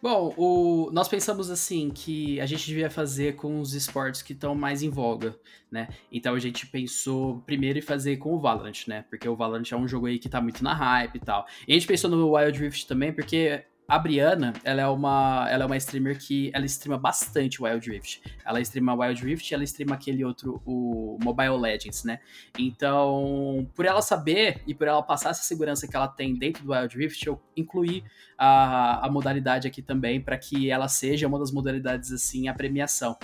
Bom, 0.01 0.33
o, 0.39 0.91
nós 0.91 1.09
pensamos 1.09 1.51
assim 1.51 1.91
que 1.91 2.41
a 2.41 2.47
gente 2.47 2.67
devia 2.67 2.89
fazer 2.89 3.37
com 3.37 3.61
os 3.61 3.75
esportes 3.75 4.23
que 4.23 4.33
estão 4.33 4.55
mais 4.55 4.83
em 4.83 4.89
voga, 4.89 5.39
né? 5.71 5.89
Então 6.11 6.35
a 6.35 6.39
gente 6.39 6.67
pensou 6.67 7.41
primeiro 7.41 7.79
em 7.79 7.83
fazer 7.83 8.17
com 8.17 8.35
o 8.35 8.41
Valorant, 8.41 8.87
né? 8.87 9.05
Porque 9.11 9.29
o 9.29 9.37
Valorant 9.37 9.71
é 9.71 9.77
um 9.77 9.87
jogo 9.87 10.07
aí 10.07 10.19
que 10.19 10.29
tá 10.29 10.41
muito 10.41 10.65
na 10.65 10.73
hype 10.73 11.17
e 11.17 11.21
tal. 11.21 11.47
E 11.69 11.73
a 11.73 11.75
gente 11.75 11.87
pensou 11.87 12.09
no 12.09 12.35
Wild 12.35 12.59
Rift 12.59 12.87
também 12.87 13.13
porque 13.13 13.65
a 13.89 13.99
Briana, 13.99 14.53
ela 14.65 14.83
é 14.83 14.87
uma, 14.87 15.47
ela 15.49 15.65
é 15.65 15.67
uma 15.67 15.77
streamer 15.77 16.19
que 16.19 16.51
ela 16.53 16.65
streama 16.67 16.99
bastante 16.99 17.63
Wild 17.63 17.89
Rift. 17.89 18.21
Ela 18.45 18.61
streama 18.61 18.95
Wild 18.95 19.25
Rift 19.25 19.53
ela 19.53 19.63
streama 19.63 19.95
aquele 19.95 20.25
outro, 20.25 20.61
o 20.67 21.17
Mobile 21.23 21.57
Legends, 21.57 22.03
né? 22.03 22.19
Então, 22.59 23.69
por 23.75 23.85
ela 23.85 24.03
saber 24.03 24.61
e 24.67 24.75
por 24.75 24.89
ela 24.89 25.03
passar 25.03 25.31
essa 25.31 25.43
segurança 25.43 25.87
que 25.87 25.95
ela 25.95 26.09
tem 26.09 26.35
dentro 26.35 26.65
do 26.65 26.73
Wild 26.73 26.97
Rift, 26.97 27.25
eu 27.27 27.41
incluí 27.57 28.03
a, 28.37 29.07
a 29.07 29.11
modalidade 29.11 29.69
aqui 29.69 29.81
também 29.81 30.21
para 30.21 30.37
que 30.37 30.71
ela 30.71 30.89
seja 30.89 31.27
uma 31.29 31.39
das 31.39 31.53
modalidades 31.53 32.11
assim 32.11 32.49
a 32.49 32.55
premiação. 32.55 33.17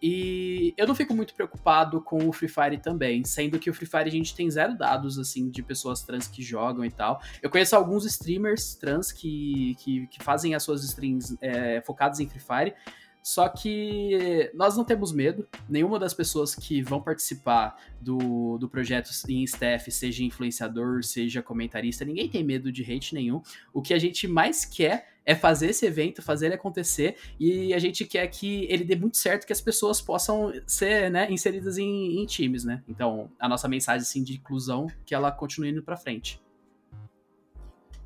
E 0.00 0.74
eu 0.76 0.86
não 0.86 0.94
fico 0.94 1.14
muito 1.14 1.34
preocupado 1.34 2.00
com 2.00 2.28
o 2.28 2.32
Free 2.32 2.48
Fire 2.48 2.78
também, 2.78 3.24
sendo 3.24 3.58
que 3.58 3.68
o 3.68 3.74
Free 3.74 3.86
Fire 3.86 4.04
a 4.04 4.10
gente 4.10 4.34
tem 4.34 4.48
zero 4.50 4.76
dados, 4.76 5.18
assim, 5.18 5.50
de 5.50 5.62
pessoas 5.62 6.02
trans 6.02 6.28
que 6.28 6.42
jogam 6.42 6.84
e 6.84 6.90
tal. 6.90 7.20
Eu 7.42 7.50
conheço 7.50 7.74
alguns 7.74 8.04
streamers 8.04 8.74
trans 8.74 9.10
que, 9.10 9.74
que, 9.80 10.06
que 10.06 10.22
fazem 10.22 10.54
as 10.54 10.62
suas 10.62 10.84
streams 10.84 11.36
é, 11.40 11.80
focadas 11.80 12.20
em 12.20 12.28
Free 12.28 12.40
Fire, 12.40 12.74
só 13.22 13.48
que 13.48 14.50
nós 14.54 14.76
não 14.76 14.84
temos 14.84 15.12
medo, 15.12 15.46
nenhuma 15.68 15.98
das 15.98 16.14
pessoas 16.14 16.54
que 16.54 16.80
vão 16.82 17.00
participar 17.00 17.76
do, 18.00 18.56
do 18.58 18.68
projeto 18.68 19.10
em 19.28 19.42
staff, 19.44 19.90
seja 19.90 20.24
influenciador, 20.24 21.02
seja 21.04 21.42
comentarista, 21.42 22.04
ninguém 22.04 22.28
tem 22.28 22.42
medo 22.42 22.72
de 22.72 22.82
hate 22.82 23.14
nenhum. 23.14 23.42
O 23.72 23.82
que 23.82 23.92
a 23.92 23.98
gente 23.98 24.26
mais 24.26 24.64
quer 24.64 25.08
é 25.26 25.34
fazer 25.34 25.68
esse 25.68 25.84
evento, 25.84 26.22
fazer 26.22 26.46
ele 26.46 26.54
acontecer, 26.54 27.16
e 27.38 27.74
a 27.74 27.78
gente 27.78 28.06
quer 28.06 28.26
que 28.28 28.66
ele 28.70 28.82
dê 28.82 28.96
muito 28.96 29.18
certo, 29.18 29.46
que 29.46 29.52
as 29.52 29.60
pessoas 29.60 30.00
possam 30.00 30.50
ser 30.66 31.10
né, 31.10 31.30
inseridas 31.30 31.76
em, 31.76 32.18
em 32.18 32.24
times, 32.24 32.64
né? 32.64 32.82
Então, 32.88 33.30
a 33.38 33.46
nossa 33.46 33.68
mensagem 33.68 34.00
assim, 34.00 34.22
de 34.22 34.36
inclusão, 34.36 34.86
que 35.04 35.14
ela 35.14 35.30
continue 35.30 35.68
indo 35.68 35.82
pra 35.82 35.98
frente. 35.98 36.40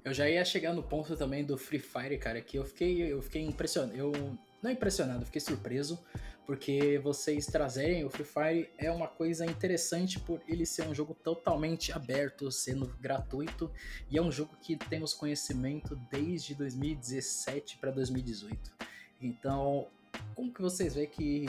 Eu 0.04 0.12
já 0.12 0.28
ia 0.28 0.44
chegar 0.44 0.72
no 0.72 0.82
ponto 0.82 1.16
também 1.16 1.44
do 1.44 1.56
Free 1.56 1.78
Fire, 1.78 2.18
cara, 2.18 2.40
que 2.40 2.58
eu 2.58 2.64
fiquei, 2.64 3.12
eu 3.12 3.22
fiquei 3.22 3.42
impressionado. 3.42 3.96
Eu 3.96 4.12
não 4.62 4.70
impressionado, 4.70 5.26
fiquei 5.26 5.40
surpreso, 5.40 5.98
porque 6.46 6.98
vocês 7.02 7.46
trazerem 7.46 8.04
o 8.04 8.10
Free 8.10 8.24
Fire 8.24 8.70
é 8.78 8.90
uma 8.90 9.08
coisa 9.08 9.44
interessante 9.44 10.18
por 10.20 10.40
ele 10.48 10.64
ser 10.66 10.86
um 10.86 10.94
jogo 10.94 11.14
totalmente 11.14 11.92
aberto, 11.92 12.50
sendo 12.50 12.86
gratuito, 13.00 13.70
e 14.10 14.18
é 14.18 14.22
um 14.22 14.30
jogo 14.30 14.56
que 14.60 14.76
temos 14.76 15.14
conhecimento 15.14 15.96
desde 16.10 16.54
2017 16.54 17.78
para 17.78 17.90
2018. 17.90 18.72
Então, 19.20 19.88
como 20.34 20.52
que 20.52 20.60
vocês 20.60 20.94
veem 20.94 21.08
que 21.08 21.46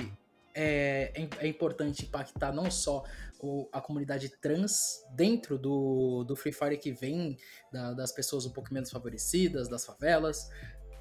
é, 0.55 1.11
é, 1.15 1.45
é 1.45 1.47
importante 1.47 2.05
impactar 2.05 2.51
não 2.51 2.69
só 2.69 3.03
o, 3.39 3.67
a 3.71 3.81
comunidade 3.81 4.29
trans 4.29 5.03
dentro 5.11 5.57
do, 5.57 6.23
do 6.23 6.35
Free 6.35 6.53
Fire 6.53 6.77
que 6.77 6.91
vem 6.91 7.37
da, 7.71 7.93
das 7.93 8.11
pessoas 8.11 8.45
um 8.45 8.51
pouco 8.51 8.73
menos 8.73 8.91
favorecidas, 8.91 9.67
das 9.67 9.85
favelas, 9.85 10.49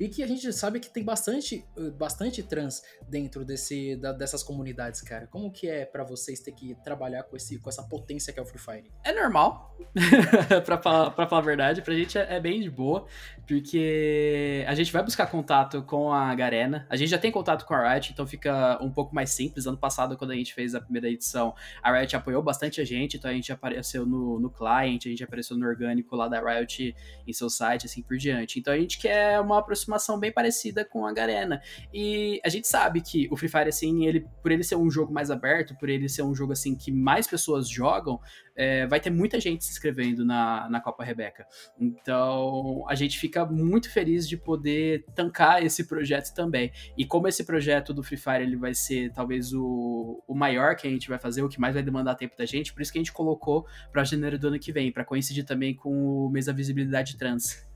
e 0.02 0.08
que 0.08 0.20
a 0.20 0.26
gente 0.26 0.52
sabe 0.52 0.80
que 0.80 0.90
tem 0.90 1.04
bastante, 1.04 1.64
bastante 1.96 2.42
trans 2.42 2.82
dentro 3.08 3.44
desse, 3.44 3.94
da, 3.94 4.12
dessas 4.12 4.42
comunidades, 4.42 5.00
cara. 5.00 5.28
Como 5.28 5.48
que 5.48 5.68
é 5.68 5.84
para 5.84 6.02
vocês 6.02 6.40
ter 6.40 6.50
que 6.50 6.74
trabalhar 6.82 7.22
com, 7.22 7.36
esse, 7.36 7.56
com 7.60 7.70
essa 7.70 7.84
potência 7.84 8.32
que 8.32 8.40
é 8.40 8.42
o 8.42 8.44
Free 8.44 8.58
Fire? 8.58 8.90
É 9.04 9.12
normal, 9.12 9.78
pra, 10.66 10.76
falar, 10.82 11.10
pra 11.12 11.28
falar 11.28 11.40
a 11.40 11.44
verdade. 11.44 11.82
Pra 11.82 11.94
gente 11.94 12.18
é, 12.18 12.34
é, 12.34 12.40
bem 12.40 12.60
de 12.60 12.68
boa, 12.68 13.06
porque 13.46 14.64
a 14.66 14.74
gente 14.74 14.92
vai 14.92 15.04
buscar 15.04 15.28
contato 15.28 15.82
com 15.84 16.12
a 16.12 16.34
Garena. 16.34 16.84
A 16.90 16.96
gente 16.96 17.10
já 17.10 17.18
tem 17.18 17.30
contato 17.30 17.64
com 17.64 17.72
a 17.72 17.92
Riot, 17.92 18.12
então 18.12 18.26
fica 18.26 18.78
um 18.82 18.90
pouco 18.90 19.14
mais 19.14 19.30
simples. 19.30 19.68
Ano 19.68 19.78
passado, 19.78 20.16
quando 20.16 20.32
a 20.32 20.34
gente 20.34 20.52
fez 20.52 20.74
a 20.74 20.80
primeira 20.80 21.08
edição, 21.08 21.54
a 21.80 21.96
Riot 21.96 22.16
apoiou 22.16 22.42
bastante 22.42 22.80
a 22.80 22.84
gente, 22.84 23.18
então 23.18 23.30
a 23.30 23.34
gente 23.34 23.52
apareceu 23.52 24.04
no, 24.04 24.40
no 24.40 24.50
client, 24.50 25.06
a 25.06 25.08
gente 25.10 25.22
apareceu 25.22 25.56
no 25.56 25.64
orgânico 25.64 26.16
lá 26.16 26.26
da 26.26 26.40
Riot 26.40 26.92
em 27.24 27.32
seu 27.32 27.48
site, 27.48 27.86
assim 27.86 28.02
por 28.02 28.16
diante. 28.16 28.58
Então 28.58 28.74
a 28.74 28.76
gente 28.76 28.98
quer 28.98 29.38
uma 29.38 29.60
aproximação 29.60 29.91
aproximação 29.92 30.18
bem 30.18 30.32
parecida 30.32 30.84
com 30.84 31.06
a 31.06 31.12
Garena. 31.12 31.60
E 31.92 32.40
a 32.44 32.48
gente 32.48 32.66
sabe 32.66 33.00
que 33.00 33.28
o 33.30 33.36
Free 33.36 33.48
Fire, 33.48 33.68
assim, 33.68 34.06
ele, 34.06 34.26
por 34.42 34.50
ele 34.50 34.64
ser 34.64 34.76
um 34.76 34.90
jogo 34.90 35.12
mais 35.12 35.30
aberto, 35.30 35.76
por 35.76 35.88
ele 35.88 36.08
ser 36.08 36.22
um 36.22 36.34
jogo, 36.34 36.52
assim, 36.52 36.74
que 36.74 36.90
mais 36.90 37.26
pessoas 37.26 37.68
jogam, 37.68 38.18
é, 38.54 38.86
vai 38.86 39.00
ter 39.00 39.10
muita 39.10 39.40
gente 39.40 39.64
se 39.64 39.72
inscrevendo 39.72 40.24
na, 40.24 40.68
na 40.68 40.80
Copa 40.80 41.04
Rebeca. 41.04 41.46
Então, 41.78 42.84
a 42.88 42.94
gente 42.94 43.18
fica 43.18 43.44
muito 43.44 43.90
feliz 43.90 44.28
de 44.28 44.36
poder 44.36 45.04
tancar 45.14 45.62
esse 45.62 45.84
projeto 45.84 46.34
também. 46.34 46.72
E 46.96 47.04
como 47.04 47.28
esse 47.28 47.44
projeto 47.44 47.92
do 47.92 48.02
Free 48.02 48.16
Fire 48.16 48.42
ele 48.42 48.56
vai 48.56 48.74
ser 48.74 49.12
talvez 49.12 49.52
o, 49.52 50.22
o 50.26 50.34
maior 50.34 50.76
que 50.76 50.86
a 50.86 50.90
gente 50.90 51.08
vai 51.08 51.18
fazer, 51.18 51.42
o 51.42 51.48
que 51.48 51.60
mais 51.60 51.74
vai 51.74 51.82
demandar 51.82 52.14
tempo 52.14 52.36
da 52.36 52.44
gente, 52.44 52.72
por 52.72 52.82
isso 52.82 52.92
que 52.92 52.98
a 52.98 53.00
gente 53.00 53.12
colocou 53.12 53.66
para 53.90 54.04
janeiro 54.04 54.38
do 54.38 54.48
ano 54.48 54.58
que 54.58 54.72
vem, 54.72 54.92
para 54.92 55.04
coincidir 55.04 55.44
também 55.44 55.74
com 55.74 56.26
o 56.26 56.30
mês 56.30 56.46
da 56.46 56.52
visibilidade 56.52 57.16
trans. 57.16 57.71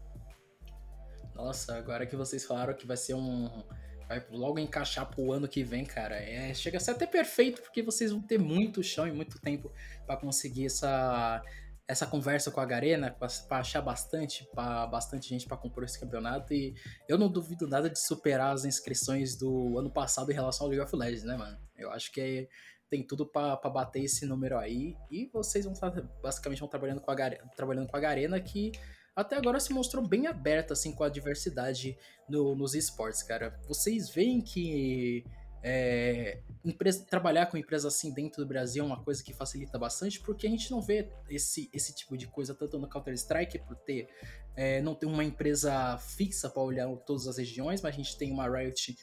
Nossa, 1.37 1.77
agora 1.77 2.07
que 2.07 2.17
vocês 2.17 2.45
falaram 2.45 2.75
que 2.75 2.87
vai 2.87 2.97
ser 2.97 3.15
um. 3.15 3.63
Vai 4.09 4.25
logo 4.31 4.59
encaixar 4.59 5.05
pro 5.07 5.33
ano 5.33 5.47
que 5.49 5.63
vem, 5.63 5.85
cara. 5.85 6.17
É, 6.17 6.55
chega 6.55 6.79
a 6.79 6.81
ser 6.81 6.93
até 6.93 7.07
perfeito, 7.07 7.61
porque 7.61 7.83
vocês 7.83 8.11
vão 8.11 8.23
ter 8.23 8.39
muito 8.39 8.83
chão 8.83 9.07
e 9.07 9.13
muito 9.13 9.39
tempo 9.41 9.71
para 10.07 10.17
conseguir 10.17 10.67
essa, 10.67 11.43
essa 11.89 12.07
conversa 12.07 12.51
com 12.51 12.61
a 12.61 12.65
Garena, 12.65 13.11
para 13.11 13.59
achar 13.59 13.83
bastante, 13.83 14.49
pra, 14.55 14.87
bastante 14.87 15.29
gente 15.29 15.47
para 15.47 15.57
compor 15.57 15.83
esse 15.85 15.99
campeonato. 15.99 16.55
E 16.55 16.75
eu 17.09 17.19
não 17.19 17.29
duvido 17.29 17.67
nada 17.67 17.91
de 17.91 17.99
superar 17.99 18.55
as 18.55 18.65
inscrições 18.65 19.37
do 19.37 19.77
ano 19.77 19.91
passado 19.91 20.31
em 20.31 20.35
relação 20.35 20.67
ao 20.67 20.71
League 20.71 20.85
of 20.85 20.97
Legends, 20.97 21.25
né, 21.25 21.37
mano? 21.37 21.59
Eu 21.77 21.91
acho 21.91 22.13
que 22.13 22.21
é, 22.21 22.49
tem 22.89 23.05
tudo 23.05 23.27
para 23.27 23.57
bater 23.69 24.05
esse 24.05 24.25
número 24.25 24.57
aí. 24.57 24.97
E 25.11 25.29
vocês 25.33 25.65
vão 25.65 25.75
estar, 25.75 25.91
basicamente, 26.23 26.61
vão 26.61 26.69
trabalhando 26.69 27.01
com 27.01 27.11
a, 27.11 27.17
trabalhando 27.57 27.89
com 27.89 27.97
a 27.97 28.01
Garena, 28.01 28.41
que 28.41 28.71
até 29.17 29.35
agora 29.37 29.59
se 29.59 29.73
mostrou 29.73 30.07
bem 30.07 30.27
aberta 30.27 30.75
assim 30.75 30.93
com 30.93 31.03
a 31.03 31.09
diversidade 31.09 31.97
no, 32.29 32.55
nos 32.55 32.75
esportes, 32.75 33.23
cara. 33.23 33.59
Vocês 33.67 34.11
veem 34.11 34.43
que 34.43 35.25
é, 35.63 36.39
empresa, 36.65 37.05
trabalhar 37.05 37.47
com 37.47 37.57
empresas 37.57 37.93
assim 37.93 38.13
dentro 38.13 38.43
do 38.43 38.47
Brasil 38.47 38.85
é 38.85 38.87
uma 38.87 39.03
coisa 39.03 39.25
que 39.25 39.33
facilita 39.33 39.79
bastante, 39.79 40.21
porque 40.21 40.47
a 40.47 40.51
gente 40.51 40.71
não 40.71 40.81
vê 40.81 41.09
esse, 41.29 41.69
esse 41.73 41.95
tipo 41.95 42.17
de 42.17 42.27
coisa 42.27 42.55
tanto 42.55 42.79
no 42.79 42.89
Counter-Strike, 42.89 43.59
por 43.61 43.75
ter 43.75 44.07
é, 44.55 44.81
não 44.81 44.95
ter 44.95 45.07
uma 45.07 45.25
empresa 45.25 45.99
fixa 45.99 46.49
para 46.49 46.63
olhar 46.63 46.89
todas 46.99 47.27
as 47.27 47.37
regiões, 47.39 47.81
mas 47.83 47.95
a 47.95 47.97
gente 47.97 48.17
tem 48.17 48.31
uma 48.31 48.49
Riot 48.49 48.97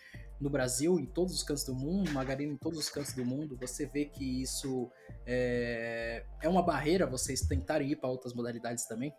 no 0.43 0.49
Brasil, 0.49 0.99
em 0.99 1.05
todos 1.05 1.33
os 1.33 1.41
cantos 1.41 1.63
do 1.63 1.73
mundo, 1.73 2.11
uma 2.11 2.23
Garena 2.23 2.51
em 2.51 2.57
todos 2.57 2.77
os 2.77 2.89
cantos 2.89 3.13
do 3.13 3.23
mundo. 3.23 3.57
Você 3.61 3.85
vê 3.85 4.05
que 4.05 4.41
isso 4.41 4.91
é, 5.25 6.25
é 6.41 6.49
uma 6.49 6.61
barreira 6.61 7.07
vocês 7.07 7.41
tentarem 7.41 7.89
ir 7.89 7.95
para 7.95 8.09
outras 8.09 8.33
modalidades 8.33 8.85
também? 8.85 9.13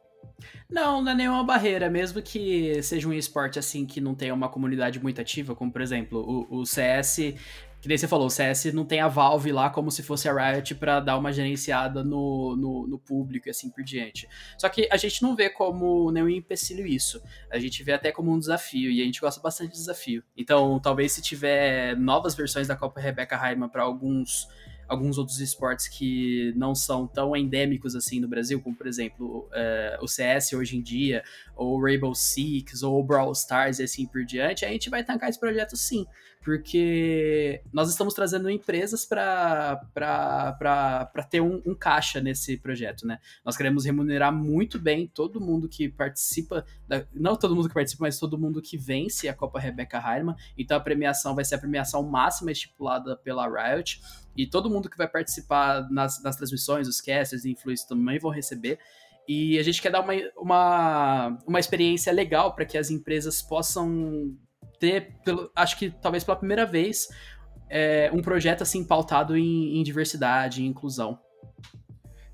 Não, 0.71 1.03
não 1.03 1.13
é 1.13 1.15
nenhuma 1.15 1.45
barreira, 1.45 1.91
mesmo 1.91 2.21
que 2.21 2.83
seja 2.83 3.09
um 3.09 3.13
esporte 3.13 3.59
assim 3.59 3.87
que 3.87 4.01
não 4.01 4.15
tenha 4.15 4.35
uma 4.35 4.49
comunidade 4.49 5.01
muito 5.01 5.21
ativa, 5.21 5.55
como 5.55 5.73
por 5.73 5.81
exemplo 5.81 6.47
o, 6.51 6.61
o 6.61 6.67
CS, 6.67 7.35
que 7.85 7.89
nem 7.89 7.99
você 7.99 8.09
falou, 8.09 8.29
o 8.29 8.31
CS 8.31 8.73
não 8.73 8.87
tem 8.87 9.01
a 9.01 9.09
Valve 9.09 9.53
lá 9.53 9.69
como 9.69 9.91
se 9.91 10.03
fosse 10.03 10.27
a 10.27 10.33
Riot 10.33 10.75
para 10.77 11.01
dar 11.01 11.19
uma 11.19 11.31
gerenciada 11.31 12.03
no, 12.03 12.57
no, 12.57 12.87
no, 12.89 12.99
público 12.99 13.47
e 13.47 13.51
assim 13.51 13.69
por 13.69 13.85
diante. 13.85 14.27
Só 14.57 14.71
que 14.71 14.89
a 14.91 14.97
gente 14.97 15.23
não 15.23 15.37
vê 15.37 15.51
como 15.51 16.11
nenhum 16.11 16.31
empecilho 16.31 16.87
isso, 16.87 17.23
a 17.51 17.59
gente 17.59 17.83
vê 17.83 17.93
até 17.93 18.11
como 18.11 18.33
um 18.33 18.39
desafio 18.39 18.91
e 18.91 19.03
a 19.03 19.05
gente 19.05 19.21
gosta 19.21 19.39
bastante 19.39 19.73
de 19.73 19.77
desafio. 19.77 20.25
Então, 20.35 20.81
talvez 20.81 21.13
se 21.13 21.21
tiver 21.21 21.95
novas 21.95 22.35
versões 22.35 22.67
da 22.67 22.75
Copa 22.75 23.03
Rebecca 23.03 23.37
Heimann 23.37 23.69
para 23.69 23.83
alguns 23.83 24.49
alguns 24.89 25.19
outros 25.19 25.41
esportes 25.41 25.89
que 25.89 26.53
não 26.57 26.75
são 26.75 27.07
tão 27.07 27.37
endêmicos 27.37 27.95
assim 27.95 28.21
no 28.21 28.29
Brasil, 28.29 28.61
como 28.61 28.77
por 28.77 28.87
exemplo 28.87 29.49
uh, 29.49 30.03
o 30.03 30.09
CS 30.09 30.53
hoje 30.53 30.77
em 30.77 30.83
dia, 30.83 31.23
ou 31.57 31.81
Rainbow 31.83 32.15
Six, 32.15 32.83
ou 32.83 33.03
Brawl 33.03 33.33
Stars 33.33 33.79
e 33.79 33.85
assim 33.85 34.07
por 34.07 34.25
diante, 34.25 34.65
a 34.65 34.69
gente 34.69 34.91
vai 34.91 35.05
tancar 35.05 35.29
esse 35.29 35.41
projeto 35.41 35.77
sim, 35.77 36.07
porque 36.45 37.63
nós 37.73 37.89
estamos 37.89 38.13
trazendo 38.13 38.51
empresas 38.51 39.07
para 39.07 39.81
ter 41.31 41.41
um, 41.41 41.63
um, 41.65 41.75
caixa 41.75 42.21
nesse 42.21 42.59
projeto, 42.59 43.07
né? 43.07 43.19
Nós 43.43 43.57
queremos 43.57 43.87
remunerar 43.87 44.31
muito 44.31 44.79
bem 44.79 45.07
todo 45.07 45.41
mundo 45.41 45.67
que 45.71 45.89
participa, 45.89 46.67
da, 46.87 47.07
não 47.15 47.35
todo 47.35 47.57
mundo 47.57 47.69
que 47.69 47.75
participa, 47.75 48.05
mas 48.05 48.19
todo 48.19 48.39
mundo 48.39 48.61
que 48.61 48.77
vence 48.77 49.27
a 49.27 49.33
Copa 49.33 49.59
Rebecca 49.59 49.97
Heinemann, 49.97 50.37
então 50.57 50.77
a 50.77 50.81
premiação 50.81 51.35
vai 51.35 51.47
ser 51.47 51.55
a 51.55 51.59
premiação 51.59 52.03
máxima 52.03 52.53
estipulada 52.53 53.17
pela 53.17 53.49
Riot, 53.49 54.03
e 54.37 54.47
todo 54.47 54.69
mundo 54.69 54.91
que 54.91 54.99
vai 54.99 55.09
participar 55.09 55.89
nas, 55.91 56.23
nas 56.23 56.37
transmissões, 56.37 56.87
os 56.87 57.01
casters 57.01 57.47
e 57.47 57.53
influencers 57.53 57.89
também 57.89 58.19
vão 58.19 58.31
receber. 58.31 58.79
E 59.27 59.59
a 59.59 59.63
gente 59.63 59.81
quer 59.81 59.91
dar 59.91 60.03
uma, 60.03 60.13
uma, 60.37 61.39
uma 61.47 61.61
experiência 61.61 62.13
legal 62.13 62.55
para 62.55 62.67
que 62.67 62.77
as 62.77 62.91
empresas 62.91 63.41
possam 63.41 64.37
ter, 64.85 65.15
pelo, 65.25 65.51
acho 65.55 65.79
que 65.79 65.91
talvez 65.91 66.25
pela 66.25 66.37
primeira 66.37 66.67
vez, 66.67 67.09
é, 67.69 68.11
um 68.13 68.23
projeto 68.23 68.63
assim 68.63 68.85
pautado 68.85 69.37
em, 69.37 69.79
em 69.79 69.83
diversidade 69.83 70.63
e 70.63 70.67
inclusão. 70.67 71.19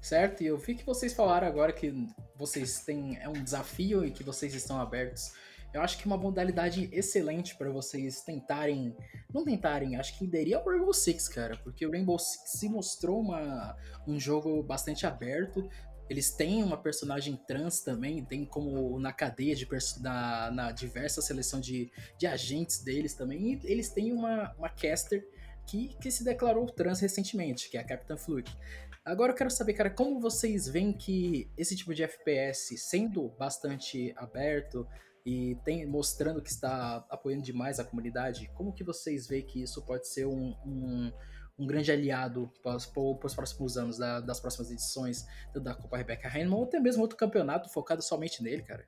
Certo, 0.00 0.42
e 0.42 0.46
eu 0.46 0.56
vi 0.56 0.74
que 0.74 0.84
vocês 0.84 1.12
falaram 1.12 1.46
agora 1.46 1.72
que 1.72 1.92
vocês 2.36 2.80
têm 2.84 3.18
é 3.20 3.28
um 3.28 3.34
desafio 3.34 4.04
e 4.04 4.10
que 4.10 4.24
vocês 4.24 4.54
estão 4.54 4.80
abertos 4.80 5.32
eu 5.72 5.82
acho 5.82 5.98
que 5.98 6.06
uma 6.06 6.16
modalidade 6.16 6.88
excelente 6.92 7.54
para 7.54 7.70
vocês 7.70 8.22
tentarem. 8.22 8.96
Não 9.32 9.44
tentarem, 9.44 9.94
acho 9.96 10.18
que 10.18 10.24
iria 10.24 10.58
o 10.58 10.68
Rainbow 10.68 10.92
Six, 10.92 11.28
cara. 11.28 11.56
Porque 11.58 11.86
o 11.86 11.92
Rainbow 11.92 12.18
Six 12.18 12.58
se 12.58 12.68
mostrou 12.68 13.20
uma, 13.20 13.76
um 14.06 14.18
jogo 14.18 14.62
bastante 14.64 15.06
aberto. 15.06 15.68
Eles 16.10 16.32
têm 16.32 16.64
uma 16.64 16.76
personagem 16.76 17.36
trans 17.46 17.82
também, 17.82 18.24
tem 18.24 18.44
como 18.44 18.98
na 18.98 19.12
cadeia 19.12 19.54
de 19.54 19.66
na, 20.00 20.50
na 20.50 20.72
diversa 20.72 21.22
seleção 21.22 21.60
de, 21.60 21.88
de 22.18 22.26
agentes 22.26 22.82
deles 22.82 23.14
também. 23.14 23.52
E 23.52 23.60
eles 23.62 23.90
têm 23.90 24.12
uma, 24.12 24.52
uma 24.58 24.68
caster 24.68 25.24
que, 25.68 25.96
que 26.00 26.10
se 26.10 26.24
declarou 26.24 26.66
trans 26.66 26.98
recentemente, 26.98 27.70
que 27.70 27.76
é 27.76 27.80
a 27.80 27.84
Captain 27.84 28.16
Fluke. 28.16 28.52
Agora 29.04 29.30
eu 29.30 29.36
quero 29.36 29.50
saber, 29.50 29.74
cara, 29.74 29.88
como 29.88 30.20
vocês 30.20 30.66
veem 30.66 30.92
que 30.92 31.48
esse 31.56 31.76
tipo 31.76 31.94
de 31.94 32.02
FPS, 32.02 32.76
sendo 32.76 33.28
bastante 33.38 34.12
aberto, 34.16 34.86
e 35.24 35.56
tem, 35.64 35.86
mostrando 35.86 36.42
que 36.42 36.50
está 36.50 37.06
apoiando 37.08 37.44
demais 37.44 37.78
a 37.78 37.84
comunidade, 37.84 38.50
como 38.54 38.72
que 38.72 38.82
vocês 38.82 39.28
veem 39.28 39.46
que 39.46 39.62
isso 39.62 39.80
pode 39.82 40.08
ser 40.08 40.26
um, 40.26 40.56
um, 40.66 41.12
um 41.60 41.66
grande 41.66 41.92
aliado 41.92 42.50
para 42.62 42.74
os, 42.76 42.86
próximos 42.86 43.76
anos, 43.76 43.98
da, 43.98 44.20
das 44.20 44.40
próximas 44.40 44.70
edições 44.70 45.26
da 45.54 45.74
Copa 45.74 45.98
Rebecca 45.98 46.26
Heinemann, 46.26 46.58
ou 46.58 46.64
até 46.64 46.80
mesmo 46.80 47.02
outro 47.02 47.18
campeonato 47.18 47.68
focado 47.68 48.02
somente 48.02 48.42
nele, 48.42 48.62
cara? 48.62 48.86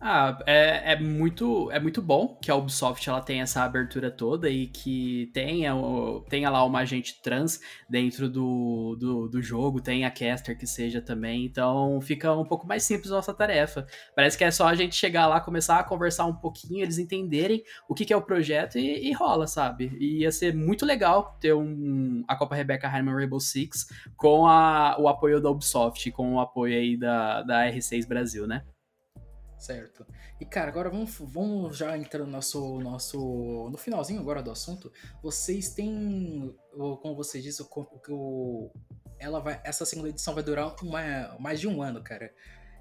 Ah, 0.00 0.38
é, 0.46 0.92
é, 0.92 1.00
muito, 1.00 1.72
é 1.72 1.80
muito 1.80 2.00
bom 2.00 2.38
que 2.40 2.52
a 2.52 2.54
Ubisoft 2.54 3.08
ela 3.08 3.20
tenha 3.20 3.42
essa 3.42 3.64
abertura 3.64 4.12
toda 4.12 4.48
e 4.48 4.68
que 4.68 5.28
tenha, 5.34 5.72
tenha 6.28 6.48
lá 6.50 6.64
uma 6.64 6.78
agente 6.80 7.20
trans 7.20 7.60
dentro 7.90 8.28
do, 8.28 8.94
do, 8.96 9.28
do, 9.28 9.42
jogo, 9.42 9.80
tenha 9.80 10.08
caster 10.08 10.56
que 10.56 10.68
seja 10.68 11.02
também, 11.02 11.44
então 11.44 12.00
fica 12.00 12.32
um 12.32 12.44
pouco 12.44 12.64
mais 12.64 12.84
simples 12.84 13.10
nossa 13.10 13.34
tarefa. 13.34 13.88
Parece 14.14 14.38
que 14.38 14.44
é 14.44 14.52
só 14.52 14.68
a 14.68 14.74
gente 14.76 14.94
chegar 14.94 15.26
lá, 15.26 15.40
começar 15.40 15.80
a 15.80 15.84
conversar 15.84 16.26
um 16.26 16.34
pouquinho, 16.34 16.84
eles 16.84 16.98
entenderem 16.98 17.64
o 17.88 17.94
que, 17.94 18.04
que 18.04 18.12
é 18.12 18.16
o 18.16 18.22
projeto 18.22 18.78
e, 18.78 19.08
e, 19.08 19.12
rola, 19.12 19.48
sabe? 19.48 19.96
E 19.98 20.20
ia 20.20 20.30
ser 20.30 20.54
muito 20.54 20.86
legal 20.86 21.36
ter 21.40 21.54
um, 21.54 22.22
a 22.28 22.36
Copa 22.36 22.54
Rebecca 22.54 22.86
Heinemann 22.86 23.16
Rainbow 23.16 23.40
Six 23.40 23.88
com 24.16 24.46
a, 24.46 24.96
o 25.00 25.08
apoio 25.08 25.40
da 25.40 25.50
Ubisoft, 25.50 26.08
com 26.12 26.34
o 26.34 26.40
apoio 26.40 26.76
aí 26.76 26.96
da, 26.96 27.42
da 27.42 27.66
R6 27.66 28.06
Brasil, 28.06 28.46
né? 28.46 28.62
Certo. 29.58 30.06
E 30.40 30.44
cara, 30.44 30.70
agora 30.70 30.88
vamos, 30.88 31.16
vamos 31.18 31.76
já 31.76 31.98
entrando 31.98 32.26
no 32.26 32.32
nosso, 32.32 32.78
nosso. 32.78 33.68
No 33.70 33.76
finalzinho 33.76 34.20
agora 34.20 34.40
do 34.40 34.52
assunto. 34.52 34.92
Vocês 35.20 35.70
têm. 35.70 36.54
Como 36.72 37.16
você 37.16 37.40
disse, 37.40 37.60
o, 37.60 37.68
o, 38.08 38.70
ela 39.18 39.40
vai, 39.40 39.60
essa 39.64 39.84
segunda 39.84 40.10
edição 40.10 40.32
vai 40.32 40.44
durar 40.44 40.76
uma, 40.80 41.36
mais 41.40 41.58
de 41.58 41.66
um 41.66 41.82
ano, 41.82 42.02
cara. 42.02 42.32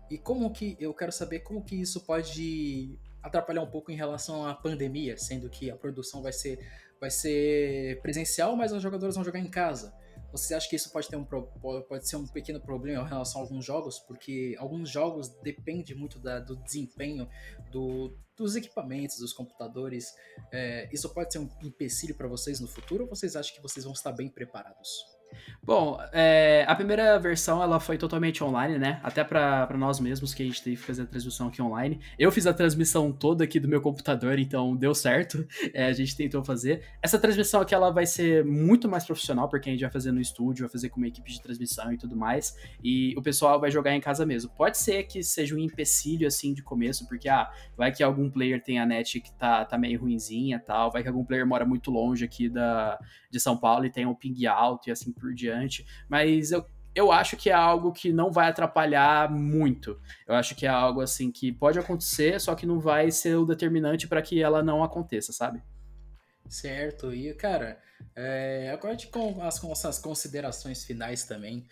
E 0.09 0.19
como 0.19 0.51
que. 0.51 0.77
Eu 0.79 0.93
quero 0.93 1.11
saber 1.11 1.39
como 1.39 1.63
que 1.63 1.75
isso 1.75 2.01
pode 2.01 2.99
atrapalhar 3.23 3.63
um 3.63 3.71
pouco 3.71 3.91
em 3.91 3.95
relação 3.95 4.45
à 4.45 4.53
pandemia, 4.53 5.17
sendo 5.17 5.49
que 5.49 5.71
a 5.71 5.75
produção 5.75 6.21
vai 6.21 6.31
ser, 6.31 6.59
vai 7.01 7.09
ser 7.09 7.99
presencial, 8.01 8.55
mas 8.55 8.71
os 8.71 8.83
jogadores 8.83 9.15
vão 9.15 9.23
jogar 9.23 9.39
em 9.39 9.49
casa. 9.49 9.93
Você 10.31 10.53
acha 10.53 10.69
que 10.69 10.75
isso 10.75 10.91
pode 10.91 11.07
ter 11.07 11.15
um 11.15 11.23
pode 11.23 12.07
ser 12.07 12.15
um 12.17 12.27
pequeno 12.27 12.59
problema 12.59 13.03
em 13.03 13.07
relação 13.07 13.41
a 13.41 13.43
alguns 13.43 13.65
jogos, 13.65 13.99
porque 13.99 14.55
alguns 14.59 14.89
jogos 14.89 15.29
dependem 15.41 15.95
muito 15.95 16.19
da, 16.19 16.39
do 16.39 16.55
desempenho 16.57 17.27
do, 17.71 18.17
dos 18.35 18.55
equipamentos, 18.55 19.17
dos 19.17 19.33
computadores. 19.33 20.13
É, 20.51 20.89
isso 20.93 21.09
pode 21.13 21.31
ser 21.31 21.39
um 21.39 21.49
empecilho 21.63 22.15
para 22.15 22.27
vocês 22.27 22.59
no 22.59 22.67
futuro 22.67 23.03
ou 23.03 23.09
vocês 23.09 23.35
acham 23.35 23.55
que 23.55 23.61
vocês 23.61 23.83
vão 23.83 23.93
estar 23.93 24.11
bem 24.11 24.29
preparados? 24.29 25.16
Bom, 25.67 25.99
é, 26.13 26.63
a 26.65 26.73
primeira 26.73 27.19
versão 27.19 27.61
ela 27.61 27.77
foi 27.77 27.97
totalmente 27.97 28.41
online, 28.41 28.77
né? 28.77 29.01
Até 29.03 29.21
para 29.21 29.67
nós 29.77 29.99
mesmos 29.99 30.33
que 30.33 30.41
a 30.41 30.45
gente 30.45 30.63
teve 30.63 30.77
que 30.77 30.81
fazer 30.81 31.01
a 31.01 31.05
transmissão 31.05 31.49
aqui 31.49 31.61
online. 31.61 31.99
Eu 32.17 32.31
fiz 32.31 32.47
a 32.47 32.53
transmissão 32.53 33.11
toda 33.11 33.43
aqui 33.43 33.59
do 33.59 33.67
meu 33.67 33.81
computador, 33.81 34.39
então 34.39 34.75
deu 34.75 34.95
certo. 34.95 35.45
É, 35.73 35.87
a 35.87 35.93
gente 35.93 36.15
tentou 36.15 36.43
fazer. 36.43 36.81
Essa 37.01 37.19
transmissão 37.19 37.61
aqui 37.61 37.75
ela 37.75 37.91
vai 37.91 38.05
ser 38.05 38.43
muito 38.45 38.87
mais 38.87 39.05
profissional, 39.05 39.49
porque 39.49 39.69
a 39.69 39.71
gente 39.71 39.81
vai 39.81 39.91
fazer 39.91 40.11
no 40.11 40.21
estúdio, 40.21 40.65
vai 40.65 40.71
fazer 40.71 40.89
com 40.89 40.97
uma 40.97 41.07
equipe 41.07 41.29
de 41.29 41.41
transmissão 41.41 41.91
e 41.91 41.97
tudo 41.97 42.15
mais. 42.15 42.55
E 42.81 43.13
o 43.17 43.21
pessoal 43.21 43.59
vai 43.59 43.69
jogar 43.69 43.93
em 43.93 43.99
casa 43.99 44.25
mesmo. 44.25 44.49
Pode 44.51 44.77
ser 44.77 45.03
que 45.03 45.21
seja 45.21 45.53
um 45.53 45.59
empecilho 45.59 46.25
assim 46.25 46.53
de 46.53 46.63
começo, 46.63 47.05
porque 47.07 47.27
ah, 47.27 47.51
vai 47.75 47.91
que 47.91 48.01
algum 48.01 48.29
player 48.29 48.63
tem 48.63 48.79
a 48.79 48.85
net 48.85 49.19
que 49.19 49.31
tá, 49.33 49.65
tá 49.65 49.77
meio 49.77 49.99
ruinzinha 49.99 50.59
tal, 50.59 50.89
vai 50.89 51.03
que 51.03 51.09
algum 51.09 51.25
player 51.25 51.45
mora 51.45 51.65
muito 51.65 51.91
longe 51.91 52.23
aqui 52.23 52.47
da, 52.47 52.97
de 53.29 53.39
São 53.39 53.57
Paulo 53.57 53.85
e 53.85 53.89
tem 53.89 54.05
um 54.05 54.15
ping 54.15 54.45
alto 54.45 54.87
e 54.87 54.91
assim 54.91 55.11
por 55.17 55.33
diante, 55.33 55.85
mas 56.07 56.51
eu, 56.51 56.65
eu 56.95 57.11
acho 57.11 57.37
que 57.37 57.49
é 57.49 57.53
algo 57.53 57.91
que 57.91 58.11
não 58.11 58.31
vai 58.31 58.49
atrapalhar 58.49 59.31
muito. 59.31 59.99
Eu 60.27 60.35
acho 60.35 60.55
que 60.55 60.65
é 60.65 60.69
algo 60.69 61.01
assim 61.01 61.31
que 61.31 61.51
pode 61.51 61.77
acontecer, 61.77 62.39
só 62.39 62.55
que 62.55 62.65
não 62.65 62.79
vai 62.79 63.11
ser 63.11 63.35
o 63.35 63.45
determinante 63.45 64.07
para 64.07 64.21
que 64.21 64.41
ela 64.41 64.63
não 64.63 64.83
aconteça, 64.83 65.31
sabe? 65.31 65.61
Certo, 66.49 67.13
e 67.13 67.33
cara, 67.33 67.77
é, 68.15 68.71
agora 68.73 68.95
de 68.95 69.07
com 69.07 69.43
as, 69.43 69.59
com 69.59 69.71
essas 69.71 69.99
considerações 69.99 70.83
finais 70.85 71.25
também, 71.25 71.67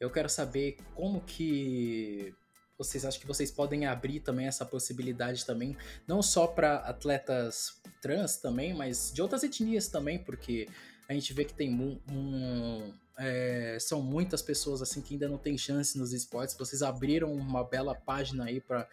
eu 0.00 0.10
quero 0.10 0.28
saber 0.28 0.76
como 0.94 1.20
que 1.20 2.34
vocês 2.76 3.04
acham 3.04 3.20
que 3.20 3.26
vocês 3.26 3.50
podem 3.50 3.86
abrir 3.86 4.20
também 4.20 4.46
essa 4.46 4.64
possibilidade 4.64 5.44
também, 5.44 5.76
não 6.06 6.22
só 6.22 6.46
para 6.46 6.76
atletas 6.76 7.80
trans 8.00 8.36
também, 8.36 8.72
mas 8.72 9.12
de 9.12 9.20
outras 9.20 9.42
etnias 9.42 9.88
também, 9.88 10.18
porque 10.18 10.68
a 11.08 11.14
gente 11.14 11.32
vê 11.32 11.44
que 11.44 11.54
tem 11.54 11.72
um, 11.72 11.98
um 12.12 12.92
é, 13.18 13.78
são 13.80 14.00
muitas 14.02 14.42
pessoas 14.42 14.82
assim 14.82 15.00
que 15.00 15.14
ainda 15.14 15.28
não 15.28 15.38
têm 15.38 15.56
chance 15.56 15.98
nos 15.98 16.12
esportes. 16.12 16.56
Vocês 16.56 16.82
abriram 16.82 17.32
uma 17.32 17.64
bela 17.64 17.94
página 17.94 18.44
aí 18.44 18.60
para 18.60 18.86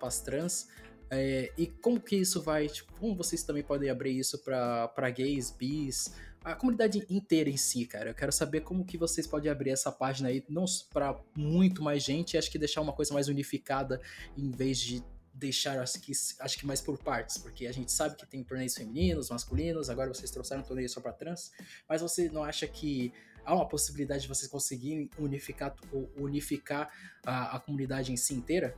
as 0.00 0.20
trans. 0.20 0.68
É, 1.10 1.52
e 1.58 1.66
como 1.66 2.00
que 2.00 2.16
isso 2.16 2.40
vai, 2.40 2.68
tipo, 2.68 2.92
como 2.94 3.14
vocês 3.14 3.42
também 3.42 3.62
podem 3.62 3.90
abrir 3.90 4.18
isso 4.18 4.38
para 4.38 5.10
gays, 5.10 5.50
bis, 5.50 6.14
a 6.42 6.54
comunidade 6.54 7.04
inteira 7.10 7.50
em 7.50 7.56
si, 7.56 7.84
cara. 7.86 8.10
Eu 8.10 8.14
quero 8.14 8.32
saber 8.32 8.60
como 8.60 8.84
que 8.84 8.96
vocês 8.96 9.26
podem 9.26 9.50
abrir 9.50 9.70
essa 9.70 9.92
página 9.92 10.28
aí, 10.28 10.44
não 10.48 10.64
para 10.92 11.18
muito 11.36 11.82
mais 11.82 12.02
gente, 12.02 12.38
acho 12.38 12.50
que 12.50 12.58
deixar 12.58 12.80
uma 12.80 12.92
coisa 12.92 13.12
mais 13.12 13.28
unificada 13.28 14.00
em 14.36 14.50
vez 14.50 14.78
de 14.78 15.02
deixar 15.34 15.78
acho 15.80 16.00
que, 16.00 16.12
acho 16.40 16.58
que 16.58 16.66
mais 16.66 16.80
por 16.80 16.96
partes, 16.96 17.36
porque 17.36 17.66
a 17.66 17.72
gente 17.72 17.90
sabe 17.90 18.16
que 18.16 18.24
tem 18.26 18.42
torneios 18.44 18.74
femininos, 18.74 19.30
masculinos, 19.30 19.90
agora 19.90 20.12
vocês 20.12 20.30
trouxeram 20.30 20.62
um 20.62 20.64
torneio 20.64 20.88
só 20.88 21.00
para 21.00 21.12
trans, 21.12 21.50
mas 21.88 22.00
você 22.00 22.28
não 22.28 22.44
acha 22.44 22.66
que 22.66 23.12
há 23.44 23.54
uma 23.54 23.68
possibilidade 23.68 24.22
de 24.22 24.28
vocês 24.28 24.50
conseguirem 24.50 25.10
unificar, 25.18 25.74
unificar 26.16 26.90
a, 27.26 27.56
a 27.56 27.60
comunidade 27.60 28.12
em 28.12 28.16
si 28.16 28.34
inteira? 28.34 28.74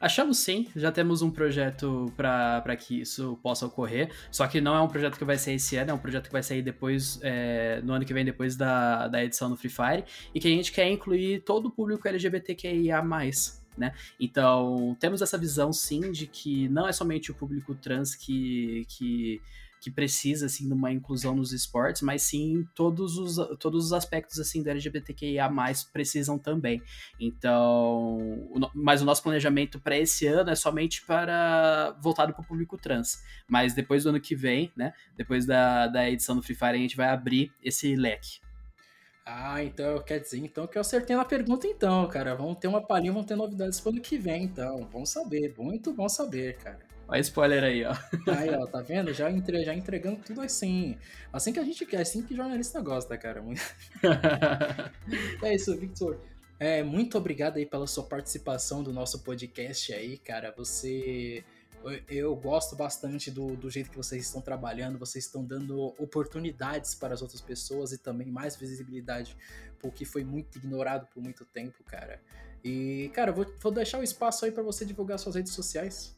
Achamos 0.00 0.38
sim, 0.38 0.68
já 0.76 0.92
temos 0.92 1.22
um 1.22 1.30
projeto 1.30 2.12
para 2.16 2.76
que 2.76 3.00
isso 3.00 3.38
possa 3.42 3.64
ocorrer, 3.64 4.10
só 4.30 4.46
que 4.46 4.60
não 4.60 4.74
é 4.74 4.80
um 4.80 4.88
projeto 4.88 5.16
que 5.16 5.24
vai 5.24 5.38
sair 5.38 5.54
esse 5.54 5.76
ano, 5.76 5.92
é 5.92 5.94
um 5.94 5.98
projeto 5.98 6.26
que 6.26 6.32
vai 6.32 6.42
sair 6.42 6.60
depois, 6.60 7.18
é, 7.22 7.80
no 7.82 7.92
ano 7.94 8.04
que 8.04 8.12
vem, 8.12 8.24
depois 8.24 8.56
da, 8.56 9.08
da 9.08 9.24
edição 9.24 9.48
do 9.48 9.56
Free 9.56 9.70
Fire, 9.70 10.04
e 10.34 10.40
que 10.40 10.48
a 10.48 10.50
gente 10.50 10.72
quer 10.72 10.90
incluir 10.90 11.40
todo 11.40 11.66
o 11.66 11.70
público 11.70 12.06
LGBTQIA+, 12.06 13.02
né? 13.76 13.94
Então, 14.18 14.96
temos 14.98 15.22
essa 15.22 15.38
visão 15.38 15.72
sim 15.72 16.10
de 16.12 16.26
que 16.26 16.68
não 16.68 16.88
é 16.88 16.92
somente 16.92 17.30
o 17.30 17.34
público 17.34 17.74
trans 17.74 18.14
que, 18.14 18.86
que 18.88 19.40
que 19.84 19.90
precisa 19.90 20.46
assim 20.46 20.66
de 20.66 20.72
uma 20.72 20.90
inclusão 20.90 21.36
nos 21.36 21.52
esportes, 21.52 22.00
mas 22.00 22.22
sim 22.22 22.66
todos 22.74 23.18
os, 23.18 23.36
todos 23.58 23.84
os 23.84 23.92
aspectos 23.92 24.40
assim 24.40 24.62
da 24.62 24.70
LGBTQIA+ 24.70 25.50
precisam 25.92 26.38
também. 26.38 26.82
Então, 27.20 28.16
o, 28.50 28.70
mas 28.74 29.02
o 29.02 29.04
nosso 29.04 29.22
planejamento 29.22 29.78
para 29.78 29.98
esse 29.98 30.26
ano 30.26 30.48
é 30.48 30.54
somente 30.54 31.02
para 31.02 31.94
voltado 32.00 32.32
para 32.32 32.40
o 32.40 32.46
público 32.46 32.78
trans. 32.78 33.22
Mas 33.46 33.74
depois 33.74 34.04
do 34.04 34.08
ano 34.08 34.20
que 34.22 34.34
vem, 34.34 34.72
né, 34.74 34.94
depois 35.18 35.44
da, 35.44 35.86
da 35.86 36.08
edição 36.08 36.34
do 36.34 36.42
Free 36.42 36.56
Fire, 36.56 36.70
a 36.70 36.78
gente 36.78 36.96
vai 36.96 37.10
abrir 37.10 37.52
esse 37.62 37.94
leque. 37.94 38.43
Ah, 39.26 39.62
então 39.62 40.02
quer 40.02 40.20
dizer 40.20 40.38
então 40.38 40.66
que 40.66 40.76
eu 40.76 40.80
acertei 40.80 41.16
na 41.16 41.24
pergunta 41.24 41.66
então, 41.66 42.06
cara. 42.08 42.34
Vamos 42.34 42.58
ter 42.58 42.68
uma 42.68 42.82
palhinha, 42.82 43.12
vamos 43.12 43.26
ter 43.26 43.36
novidades 43.36 43.80
para 43.80 43.90
o 43.90 43.92
ano 43.94 44.02
que 44.02 44.18
vem, 44.18 44.44
então. 44.44 44.86
Vamos 44.92 45.08
saber, 45.08 45.54
muito 45.56 45.92
bom 45.92 46.08
saber, 46.08 46.56
cara. 46.58 46.80
Olha 47.06 47.20
spoiler 47.20 47.62
aí, 47.62 47.84
ó. 47.84 47.94
Aí, 48.34 48.50
ó, 48.50 48.66
tá 48.66 48.80
vendo? 48.80 49.12
Já, 49.12 49.30
entre, 49.30 49.62
já 49.62 49.74
entregando 49.74 50.20
tudo 50.24 50.40
assim. 50.40 50.96
Assim 51.32 51.52
que 51.52 51.60
a 51.60 51.64
gente 51.64 51.84
quer, 51.84 52.00
assim 52.00 52.22
que 52.22 52.34
jornalista 52.34 52.80
gosta, 52.80 53.16
cara. 53.18 53.42
é 55.42 55.54
isso, 55.54 55.76
Victor. 55.76 56.18
É, 56.58 56.82
muito 56.82 57.18
obrigado 57.18 57.56
aí 57.56 57.66
pela 57.66 57.86
sua 57.86 58.04
participação 58.04 58.82
do 58.82 58.92
nosso 58.92 59.22
podcast 59.22 59.92
aí, 59.92 60.16
cara. 60.18 60.52
Você. 60.56 61.44
Eu 62.08 62.34
gosto 62.34 62.74
bastante 62.74 63.30
do, 63.30 63.56
do 63.56 63.70
jeito 63.70 63.90
que 63.90 63.96
vocês 63.96 64.24
estão 64.24 64.40
trabalhando, 64.40 64.98
vocês 64.98 65.26
estão 65.26 65.44
dando 65.44 65.94
oportunidades 65.98 66.94
para 66.94 67.14
as 67.14 67.22
outras 67.22 67.40
pessoas 67.40 67.92
e 67.92 67.98
também 67.98 68.30
mais 68.30 68.56
visibilidade, 68.56 69.36
porque 69.78 70.04
foi 70.04 70.24
muito 70.24 70.56
ignorado 70.56 71.06
por 71.08 71.22
muito 71.22 71.44
tempo, 71.44 71.82
cara. 71.84 72.20
E, 72.64 73.10
cara, 73.12 73.30
vou, 73.30 73.46
vou 73.60 73.70
deixar 73.70 73.98
o 73.98 74.02
espaço 74.02 74.44
aí 74.44 74.50
para 74.50 74.62
você 74.62 74.84
divulgar 74.84 75.18
suas 75.18 75.34
redes 75.34 75.52
sociais. 75.52 76.16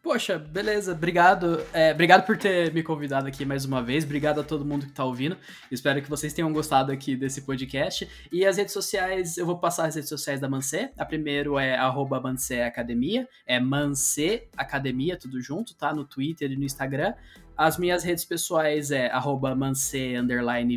Poxa, 0.00 0.38
beleza. 0.38 0.92
Obrigado. 0.92 1.60
É, 1.72 1.92
obrigado 1.92 2.24
por 2.24 2.36
ter 2.36 2.72
me 2.72 2.82
convidado 2.82 3.26
aqui 3.26 3.44
mais 3.44 3.64
uma 3.64 3.82
vez. 3.82 4.04
Obrigado 4.04 4.40
a 4.40 4.44
todo 4.44 4.64
mundo 4.64 4.86
que 4.86 4.92
está 4.92 5.04
ouvindo. 5.04 5.36
Espero 5.70 6.00
que 6.00 6.08
vocês 6.08 6.32
tenham 6.32 6.52
gostado 6.52 6.92
aqui 6.92 7.16
desse 7.16 7.42
podcast. 7.42 8.08
E 8.30 8.46
as 8.46 8.56
redes 8.56 8.72
sociais, 8.72 9.36
eu 9.36 9.44
vou 9.44 9.58
passar 9.58 9.86
as 9.86 9.96
redes 9.96 10.08
sociais 10.08 10.40
da 10.40 10.48
Mancê. 10.48 10.92
A 10.96 11.04
primeiro 11.04 11.58
é 11.58 11.76
arroba 11.76 12.22
Academia. 12.64 13.28
É 13.44 13.58
Mancê 13.58 14.48
Academia, 14.56 15.16
tudo 15.16 15.40
junto, 15.40 15.74
tá? 15.74 15.92
No 15.92 16.04
Twitter 16.04 16.52
e 16.52 16.56
no 16.56 16.64
Instagram. 16.64 17.12
As 17.58 17.76
minhas 17.76 18.04
redes 18.04 18.24
pessoais 18.24 18.92
é 18.92 19.08
arroba 19.08 19.52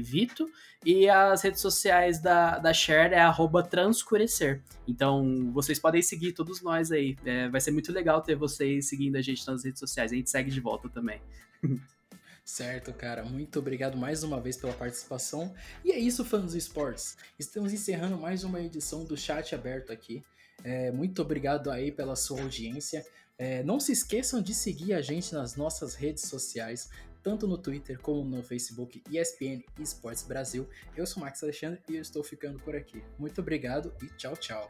Vito. 0.04 0.52
E 0.84 1.08
as 1.08 1.44
redes 1.44 1.62
sociais 1.62 2.20
da, 2.20 2.58
da 2.58 2.74
Share 2.74 3.14
é 3.14 3.20
arroba 3.20 3.62
transcurecer. 3.62 4.64
Então, 4.88 5.52
vocês 5.54 5.78
podem 5.78 6.02
seguir 6.02 6.32
todos 6.32 6.60
nós 6.64 6.92
aí. 6.92 7.16
É, 7.24 7.48
vai 7.50 7.62
ser 7.62 7.70
muito 7.70 7.94
legal 7.94 8.20
ter 8.20 8.36
vocês 8.36 8.90
seguindo 8.90 9.16
a 9.16 9.22
gente 9.22 9.46
nas 9.46 9.64
redes 9.64 9.80
sociais. 9.80 10.12
A 10.12 10.16
gente 10.16 10.32
segue 10.32 10.50
de 10.50 10.60
volta 10.60 10.90
também. 10.90 11.22
Certo, 12.44 12.92
cara. 12.92 13.24
Muito 13.24 13.60
obrigado 13.60 13.96
mais 13.96 14.24
uma 14.24 14.42
vez 14.42 14.58
pela 14.58 14.74
participação. 14.74 15.54
E 15.86 15.92
é 15.92 16.00
isso, 16.00 16.26
fãs 16.26 16.52
do 16.52 16.58
esportes. 16.58 17.16
Estamos 17.38 17.72
encerrando 17.72 18.18
mais 18.18 18.44
uma 18.44 18.60
edição 18.60 19.06
do 19.06 19.16
Chat 19.16 19.54
Aberto 19.54 19.92
aqui. 19.92 20.24
É, 20.64 20.92
muito 20.92 21.22
obrigado 21.22 21.70
aí 21.70 21.92
pela 21.92 22.16
sua 22.16 22.42
audiência. 22.42 23.06
É, 23.42 23.64
não 23.64 23.80
se 23.80 23.92
esqueçam 23.92 24.40
de 24.40 24.54
seguir 24.54 24.94
a 24.94 25.02
gente 25.02 25.34
nas 25.34 25.56
nossas 25.56 25.96
redes 25.96 26.26
sociais 26.26 26.92
tanto 27.24 27.48
no 27.48 27.58
Twitter 27.58 28.00
como 28.00 28.24
no 28.24 28.44
Facebook 28.44 29.02
ESPN 29.10 29.64
Esportes 29.80 30.24
Brasil. 30.24 30.68
Eu 30.96 31.08
sou 31.08 31.22
Max 31.22 31.42
Alexandre 31.42 31.80
e 31.90 31.96
eu 31.96 32.02
estou 32.02 32.24
ficando 32.24 32.60
por 32.60 32.76
aqui. 32.76 33.04
Muito 33.18 33.42
obrigado 33.42 33.94
e 34.02 34.08
tchau, 34.18 34.36
tchau. 34.36 34.68